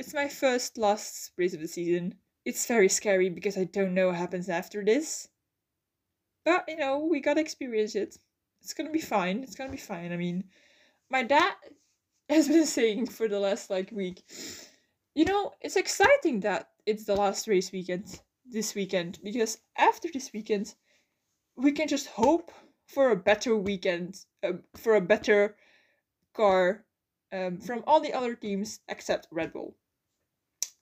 it's 0.00 0.14
my 0.14 0.28
first 0.28 0.78
last 0.78 1.30
race 1.36 1.52
of 1.52 1.60
the 1.60 1.68
season. 1.68 2.14
It's 2.46 2.64
very 2.64 2.88
scary 2.88 3.28
because 3.28 3.58
I 3.58 3.64
don't 3.64 3.92
know 3.92 4.06
what 4.06 4.16
happens 4.16 4.48
after 4.48 4.82
this. 4.82 5.28
But 6.42 6.64
you 6.68 6.78
know, 6.78 7.00
we 7.00 7.20
gotta 7.20 7.42
experience 7.42 7.94
it. 7.94 8.16
It's 8.62 8.72
gonna 8.72 8.90
be 8.90 9.02
fine. 9.02 9.42
It's 9.42 9.54
gonna 9.54 9.70
be 9.70 9.76
fine. 9.76 10.10
I 10.10 10.16
mean, 10.16 10.44
my 11.10 11.22
dad 11.22 11.52
has 12.30 12.48
been 12.48 12.64
saying 12.78 13.08
for 13.08 13.28
the 13.28 13.38
last 13.38 13.68
like 13.68 13.92
week, 13.92 14.22
you 15.14 15.26
know, 15.26 15.52
it's 15.60 15.76
exciting 15.76 16.40
that 16.40 16.70
it's 16.86 17.04
the 17.04 17.14
last 17.14 17.46
race 17.46 17.70
weekend 17.70 18.20
this 18.50 18.74
weekend 18.74 19.18
because 19.22 19.58
after 19.76 20.08
this 20.10 20.32
weekend, 20.32 20.74
we 21.56 21.72
can 21.72 21.88
just 21.88 22.06
hope 22.06 22.50
for 22.86 23.10
a 23.10 23.16
better 23.16 23.54
weekend, 23.54 24.24
uh, 24.42 24.52
for 24.76 24.94
a 24.94 25.00
better 25.02 25.56
car 26.32 26.86
um, 27.32 27.58
from 27.58 27.84
all 27.86 28.00
the 28.00 28.14
other 28.14 28.34
teams 28.34 28.80
except 28.88 29.28
Red 29.30 29.52
Bull. 29.52 29.76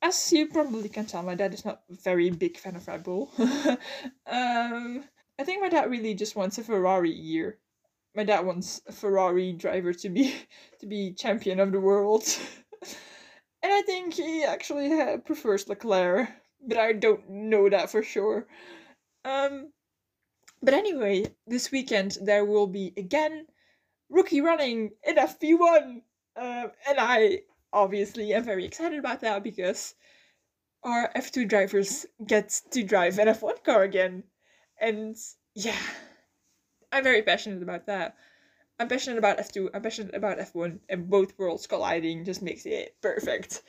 As 0.00 0.32
you 0.32 0.46
probably 0.46 0.88
can 0.88 1.06
tell, 1.06 1.22
my 1.22 1.34
dad 1.34 1.52
is 1.54 1.64
not 1.64 1.82
a 1.90 1.94
very 1.94 2.30
big 2.30 2.56
fan 2.56 2.76
of 2.76 2.86
Red 2.86 3.02
Bull. 3.02 3.30
um, 3.38 5.04
I 5.38 5.44
think 5.44 5.60
my 5.60 5.68
dad 5.68 5.90
really 5.90 6.14
just 6.14 6.36
wants 6.36 6.56
a 6.58 6.62
Ferrari 6.62 7.10
year. 7.10 7.58
My 8.14 8.24
dad 8.24 8.46
wants 8.46 8.80
a 8.86 8.92
Ferrari 8.92 9.52
driver 9.52 9.92
to 9.92 10.08
be 10.08 10.34
to 10.80 10.86
be 10.86 11.12
champion 11.12 11.58
of 11.58 11.72
the 11.72 11.80
world. 11.80 12.24
and 13.62 13.72
I 13.72 13.82
think 13.82 14.14
he 14.14 14.44
actually 14.44 14.92
uh, 14.92 15.18
prefers 15.18 15.68
Leclerc, 15.68 16.28
but 16.60 16.78
I 16.78 16.92
don't 16.92 17.28
know 17.28 17.68
that 17.68 17.90
for 17.90 18.02
sure. 18.02 18.46
Um, 19.24 19.72
but 20.62 20.74
anyway, 20.74 21.26
this 21.46 21.72
weekend 21.72 22.18
there 22.22 22.44
will 22.44 22.68
be 22.68 22.92
again 22.96 23.46
rookie 24.08 24.40
running 24.40 24.90
in 25.04 25.16
FP1. 25.16 26.02
Um, 26.36 26.70
and 26.88 26.98
I 27.00 27.40
obviously 27.72 28.32
am 28.34 28.44
very 28.44 28.64
excited 28.64 28.98
about 28.98 29.20
that 29.20 29.42
because 29.42 29.94
our 30.82 31.10
F2 31.14 31.48
drivers 31.48 32.06
get 32.24 32.60
to 32.70 32.82
drive 32.82 33.18
an 33.18 33.28
F1 33.28 33.64
car 33.64 33.82
again. 33.82 34.24
And 34.80 35.16
yeah, 35.54 35.78
I'm 36.92 37.04
very 37.04 37.22
passionate 37.22 37.62
about 37.62 37.86
that. 37.86 38.16
I'm 38.80 38.88
passionate 38.88 39.18
about 39.18 39.38
F2, 39.38 39.70
I'm 39.74 39.82
passionate 39.82 40.14
about 40.14 40.38
F1, 40.38 40.78
and 40.88 41.10
both 41.10 41.36
worlds 41.36 41.66
colliding 41.66 42.24
just 42.24 42.42
makes 42.42 42.64
it 42.64 42.94
perfect. 43.02 43.62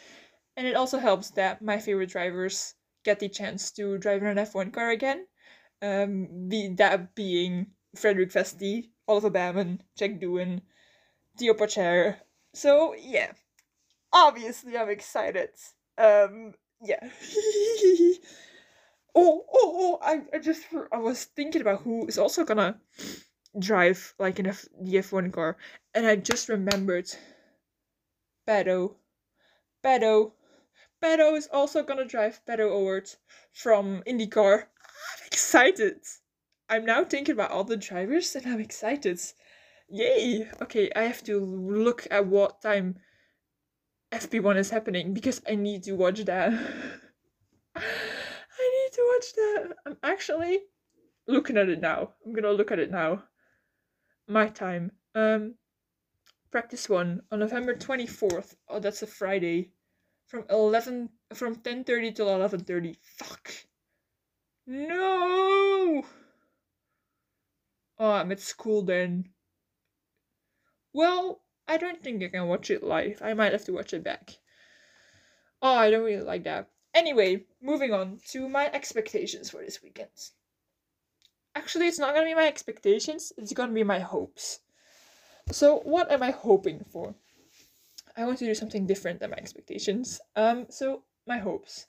And 0.56 0.68
it 0.68 0.76
also 0.76 1.00
helps 1.00 1.32
that 1.32 1.64
my 1.64 1.80
favorite 1.80 2.10
drivers 2.10 2.76
get 3.04 3.20
the 3.20 3.30
chance 3.30 3.72
to 3.72 3.98
drive 3.98 4.22
an 4.22 4.38
F1 4.38 4.72
car 4.72 4.92
again. 4.92 5.26
Um, 5.82 6.48
be 6.48 6.76
that 6.76 7.16
being 7.16 7.68
Frederik 7.96 8.30
Vesti, 8.30 8.90
Oliver 9.08 9.32
Bearman, 9.32 9.82
Jack 9.98 10.20
Doohan, 10.20 10.62
Theo 11.38 11.54
Pourchaire. 11.54 12.18
So 12.54 12.94
yeah, 12.94 13.32
obviously 14.12 14.78
I'm 14.78 14.90
excited. 14.90 15.50
Um, 15.98 16.54
yeah. 16.82 17.00
oh, 19.16 19.46
oh, 19.46 19.46
oh! 19.54 20.00
I, 20.02 20.22
I 20.34 20.40
just 20.40 20.64
I 20.92 20.98
was 20.98 21.26
thinking 21.26 21.62
about 21.62 21.82
who 21.82 22.08
is 22.08 22.18
also 22.18 22.44
gonna 22.44 22.80
drive 23.58 24.14
like 24.20 24.40
in 24.40 24.48
a 24.48 24.54
the 24.82 24.96
F1 24.96 25.34
car, 25.34 25.58
and 25.94 26.06
I 26.08 26.16
just 26.16 26.50
remembered. 26.50 27.10
Pato, 28.48 28.96
Pato, 29.84 30.32
Pato 31.04 31.38
is 31.38 31.48
also 31.54 31.84
gonna 31.84 32.06
drive 32.06 32.42
Pato 32.48 32.72
O'Ward 32.72 33.10
from 33.54 34.02
IndyCar. 34.08 34.64
I'm 34.64 35.28
excited. 35.28 36.00
I'm 36.68 36.86
now 36.86 37.04
thinking 37.04 37.34
about 37.34 37.52
all 37.52 37.64
the 37.64 37.78
drivers, 37.78 38.36
and 38.36 38.48
I'm 38.48 38.60
excited. 38.60 39.20
Yay! 39.88 40.48
Okay, 40.62 40.92
I 40.96 41.04
have 41.04 41.24
to 41.26 41.40
look 41.40 42.08
at 42.10 42.26
what 42.26 42.62
time 42.62 43.00
FP1 44.12 44.58
is 44.58 44.70
happening 44.72 45.14
because 45.14 45.42
I 45.48 45.56
need 45.56 45.84
to 45.84 45.94
watch 45.94 46.26
that. 46.26 46.52
I 47.76 47.82
need 47.82 48.94
to 48.94 49.14
watch 49.14 49.34
that. 49.36 49.76
I'm 49.86 49.98
actually 50.04 50.60
looking 51.28 51.58
at 51.58 51.70
it 51.70 51.80
now. 51.80 52.14
I'm 52.26 52.34
gonna 52.34 52.52
look 52.52 52.72
at 52.72 52.80
it 52.80 52.92
now. 52.92 53.24
My 54.28 54.48
time. 54.48 54.92
Um 55.14 55.56
practice 56.52 56.90
one 56.90 57.22
on 57.32 57.40
November 57.40 57.76
24th. 57.76 58.56
Oh 58.68 58.80
that's 58.80 59.04
a 59.04 59.08
Friday. 59.08 59.72
From 60.26 60.46
eleven 60.50 61.10
from 61.34 61.56
10.30 61.56 62.16
till 62.16 62.28
11.30. 62.28 62.96
Fuck. 63.18 63.52
No 64.66 66.04
Oh 68.00 68.12
I'm 68.12 68.32
at 68.32 68.40
school 68.40 68.82
then. 68.82 69.26
Well, 70.94 71.42
I 71.70 71.78
don't 71.78 72.02
think 72.04 72.24
I 72.24 72.30
can 72.30 72.48
watch 72.48 72.72
it 72.72 72.82
live. 72.82 73.22
I 73.22 73.36
might 73.36 73.52
have 73.52 73.66
to 73.66 73.74
watch 73.74 73.94
it 73.94 74.04
back. 74.04 74.40
Oh, 75.62 75.76
I 75.76 75.92
don't 75.92 76.04
really 76.04 76.24
like 76.24 76.44
that. 76.46 76.68
Anyway, 76.96 77.46
moving 77.62 77.94
on 77.94 78.20
to 78.30 78.50
my 78.50 78.72
expectations 78.72 79.52
for 79.52 79.64
this 79.64 79.84
weekend. 79.84 80.32
Actually, 81.54 81.88
it's 81.88 82.00
not 82.00 82.16
gonna 82.16 82.26
be 82.26 82.34
my 82.34 82.48
expectations, 82.48 83.32
it's 83.38 83.54
gonna 83.54 83.72
be 83.72 83.84
my 83.84 84.00
hopes. 84.00 84.62
So, 85.52 85.82
what 85.82 86.12
am 86.12 86.24
I 86.24 86.32
hoping 86.32 86.86
for? 86.90 87.14
I 88.18 88.26
want 88.26 88.40
to 88.40 88.46
do 88.46 88.56
something 88.56 88.88
different 88.88 89.20
than 89.20 89.30
my 89.30 89.38
expectations. 89.38 90.20
Um, 90.36 90.66
so 90.70 91.04
my 91.28 91.38
hopes 91.38 91.86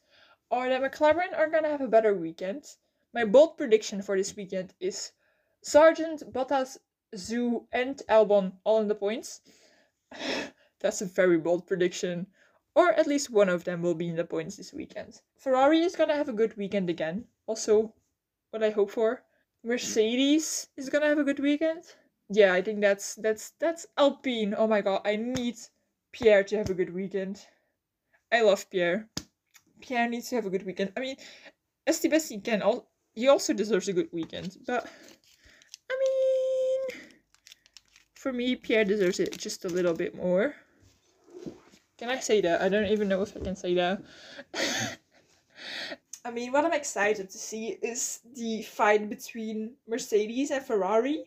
are 0.50 0.68
that 0.68 0.82
McLaren 0.82 1.34
are 1.34 1.48
gonna 1.48 1.70
have 1.70 1.80
a 1.80 1.88
better 1.88 2.14
weekend. 2.14 2.66
My 3.14 3.24
bold 3.24 3.56
prediction 3.56 4.02
for 4.02 4.14
this 4.14 4.36
weekend 4.36 4.74
is 4.78 5.12
Sargeant, 5.64 6.30
Bottas, 6.32 6.76
Zhou, 7.16 7.66
and 7.72 8.02
Albon 8.10 8.52
all 8.62 8.82
in 8.82 8.88
the 8.88 8.94
points. 8.94 9.40
That's 10.80 11.02
a 11.02 11.06
very 11.06 11.38
bold 11.38 11.66
prediction. 11.66 12.26
Or 12.74 12.92
at 12.92 13.06
least 13.06 13.30
one 13.30 13.48
of 13.48 13.64
them 13.64 13.82
will 13.82 13.94
be 13.94 14.08
in 14.08 14.16
the 14.16 14.24
points 14.24 14.56
this 14.56 14.72
weekend. 14.72 15.20
Ferrari 15.36 15.80
is 15.80 15.96
gonna 15.96 16.16
have 16.16 16.28
a 16.28 16.32
good 16.32 16.56
weekend 16.56 16.88
again. 16.88 17.26
Also, 17.46 17.94
what 18.50 18.62
I 18.62 18.70
hope 18.70 18.90
for. 18.90 19.24
Mercedes 19.62 20.68
is 20.76 20.88
gonna 20.88 21.06
have 21.06 21.18
a 21.18 21.24
good 21.24 21.40
weekend. 21.40 21.84
Yeah, 22.28 22.54
I 22.54 22.62
think 22.62 22.80
that's 22.80 23.16
that's 23.16 23.50
that's 23.58 23.86
Alpine. 23.98 24.54
Oh 24.56 24.66
my 24.66 24.80
god, 24.80 25.02
I 25.04 25.16
need 25.16 25.56
Pierre 26.12 26.44
to 26.44 26.56
have 26.56 26.70
a 26.70 26.74
good 26.74 26.94
weekend. 26.94 27.46
I 28.32 28.42
love 28.42 28.70
Pierre. 28.70 29.10
Pierre 29.80 30.08
needs 30.08 30.28
to 30.30 30.36
have 30.36 30.46
a 30.46 30.50
good 30.50 30.64
weekend. 30.64 30.92
I 30.96 31.00
mean, 31.00 31.16
Esteban 31.86 32.40
can 32.42 32.62
he 33.12 33.28
also 33.28 33.52
deserves 33.52 33.88
a 33.88 33.92
good 33.92 34.08
weekend, 34.12 34.56
but 34.66 34.88
I 35.90 35.98
mean, 35.98 37.00
for 38.20 38.34
me, 38.34 38.54
Pierre 38.54 38.84
deserves 38.84 39.18
it 39.18 39.36
just 39.38 39.64
a 39.64 39.68
little 39.68 39.94
bit 39.94 40.14
more. 40.14 40.54
Can 41.96 42.10
I 42.10 42.20
say 42.20 42.42
that? 42.42 42.60
I 42.60 42.68
don't 42.68 42.92
even 42.92 43.08
know 43.08 43.22
if 43.22 43.34
I 43.34 43.40
can 43.40 43.56
say 43.56 43.74
that. 43.74 44.02
I 46.26 46.30
mean, 46.30 46.52
what 46.52 46.66
I'm 46.66 46.74
excited 46.74 47.30
to 47.30 47.38
see 47.38 47.78
is 47.82 48.20
the 48.34 48.60
fight 48.60 49.08
between 49.08 49.72
Mercedes 49.88 50.50
and 50.50 50.62
Ferrari 50.62 51.24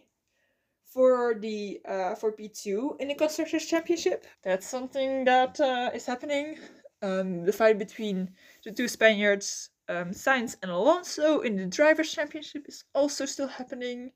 for 0.85 1.35
the 1.39 1.81
uh, 1.87 2.13
for 2.13 2.31
P2 2.31 3.01
in 3.01 3.07
the 3.07 3.15
constructors 3.15 3.65
championship. 3.65 4.27
That's 4.43 4.67
something 4.67 5.25
that 5.25 5.59
uh, 5.59 5.89
is 5.95 6.05
happening. 6.05 6.59
Um, 7.01 7.43
the 7.43 7.53
fight 7.53 7.79
between 7.79 8.29
the 8.63 8.71
two 8.71 8.87
Spaniards, 8.87 9.71
um, 9.89 10.11
Sainz 10.11 10.57
and 10.61 10.69
Alonso, 10.69 11.41
in 11.41 11.55
the 11.55 11.65
drivers 11.65 12.13
championship 12.13 12.65
is 12.67 12.83
also 12.93 13.25
still 13.25 13.47
happening. 13.47 14.11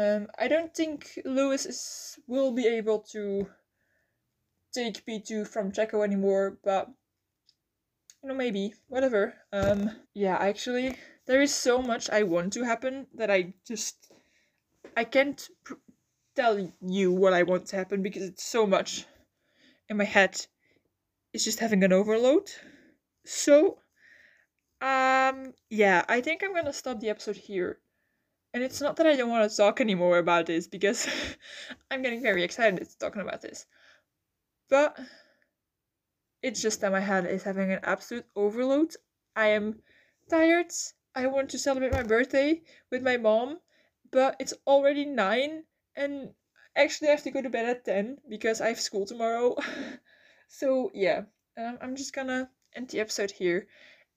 Um, 0.00 0.28
I 0.38 0.48
don't 0.48 0.74
think 0.74 1.18
Lewis 1.26 1.66
is 1.66 2.18
will 2.26 2.52
be 2.52 2.66
able 2.66 3.00
to 3.12 3.46
take 4.72 5.04
P2 5.04 5.46
from 5.46 5.72
Checo 5.72 6.02
anymore, 6.02 6.56
but 6.64 6.88
you 8.22 8.30
know, 8.30 8.34
maybe, 8.34 8.72
whatever. 8.88 9.34
Um, 9.52 9.90
yeah, 10.14 10.36
actually, 10.36 10.96
there 11.26 11.42
is 11.42 11.54
so 11.54 11.82
much 11.82 12.08
I 12.08 12.22
want 12.22 12.54
to 12.54 12.62
happen 12.64 13.08
that 13.14 13.30
I 13.30 13.52
just, 13.66 14.10
I 14.96 15.04
can't 15.04 15.46
tell 16.34 16.72
you 16.80 17.12
what 17.12 17.34
I 17.34 17.42
want 17.42 17.66
to 17.66 17.76
happen 17.76 18.02
because 18.02 18.22
it's 18.22 18.44
so 18.44 18.66
much 18.66 19.04
in 19.90 19.98
my 19.98 20.04
head. 20.04 20.46
It's 21.34 21.44
just 21.44 21.60
having 21.60 21.84
an 21.84 21.92
overload. 21.92 22.50
So, 23.26 23.80
um, 24.80 25.52
yeah, 25.68 26.06
I 26.08 26.22
think 26.22 26.42
I'm 26.42 26.54
gonna 26.54 26.72
stop 26.72 27.00
the 27.00 27.10
episode 27.10 27.36
here. 27.36 27.80
And 28.52 28.64
it's 28.64 28.80
not 28.80 28.96
that 28.96 29.06
I 29.06 29.14
don't 29.14 29.30
want 29.30 29.48
to 29.48 29.56
talk 29.56 29.80
anymore 29.80 30.18
about 30.18 30.46
this 30.46 30.66
because 30.66 31.08
I'm 31.90 32.02
getting 32.02 32.22
very 32.22 32.42
excited 32.42 32.88
talking 32.98 33.22
about 33.22 33.42
this. 33.42 33.66
But 34.68 34.98
it's 36.42 36.62
just 36.62 36.80
that 36.80 36.92
my 36.92 37.00
head 37.00 37.26
is 37.26 37.42
having 37.42 37.70
an 37.70 37.80
absolute 37.82 38.26
overload. 38.34 38.94
I 39.36 39.48
am 39.48 39.82
tired. 40.28 40.72
I 41.14 41.26
want 41.26 41.50
to 41.50 41.58
celebrate 41.58 41.92
my 41.92 42.02
birthday 42.02 42.62
with 42.90 43.02
my 43.02 43.16
mom, 43.16 43.60
but 44.10 44.36
it's 44.40 44.54
already 44.66 45.04
9 45.04 45.64
and 45.96 46.34
actually 46.74 47.08
I 47.08 47.12
have 47.12 47.22
to 47.24 47.30
go 47.30 47.42
to 47.42 47.50
bed 47.50 47.68
at 47.68 47.84
10 47.84 48.18
because 48.28 48.60
I 48.60 48.68
have 48.68 48.80
school 48.80 49.06
tomorrow. 49.06 49.56
so, 50.48 50.90
yeah, 50.94 51.22
um, 51.56 51.78
I'm 51.80 51.96
just 51.96 52.14
gonna 52.14 52.50
end 52.74 52.88
the 52.88 53.00
episode 53.00 53.32
here 53.32 53.68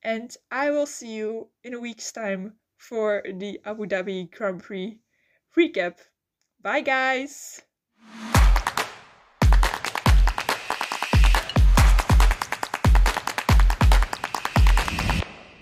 and 0.01 0.35
I 0.51 0.71
will 0.71 0.85
see 0.85 1.13
you 1.13 1.49
in 1.63 1.73
a 1.73 1.79
week's 1.79 2.11
time 2.11 2.53
for 2.83 3.23
the 3.25 3.59
Abu 3.65 3.85
Dhabi 3.85 4.29
Grand 4.29 4.61
Prix 4.61 4.99
recap. 5.55 5.97
Bye, 6.61 6.81
guys! 6.81 7.61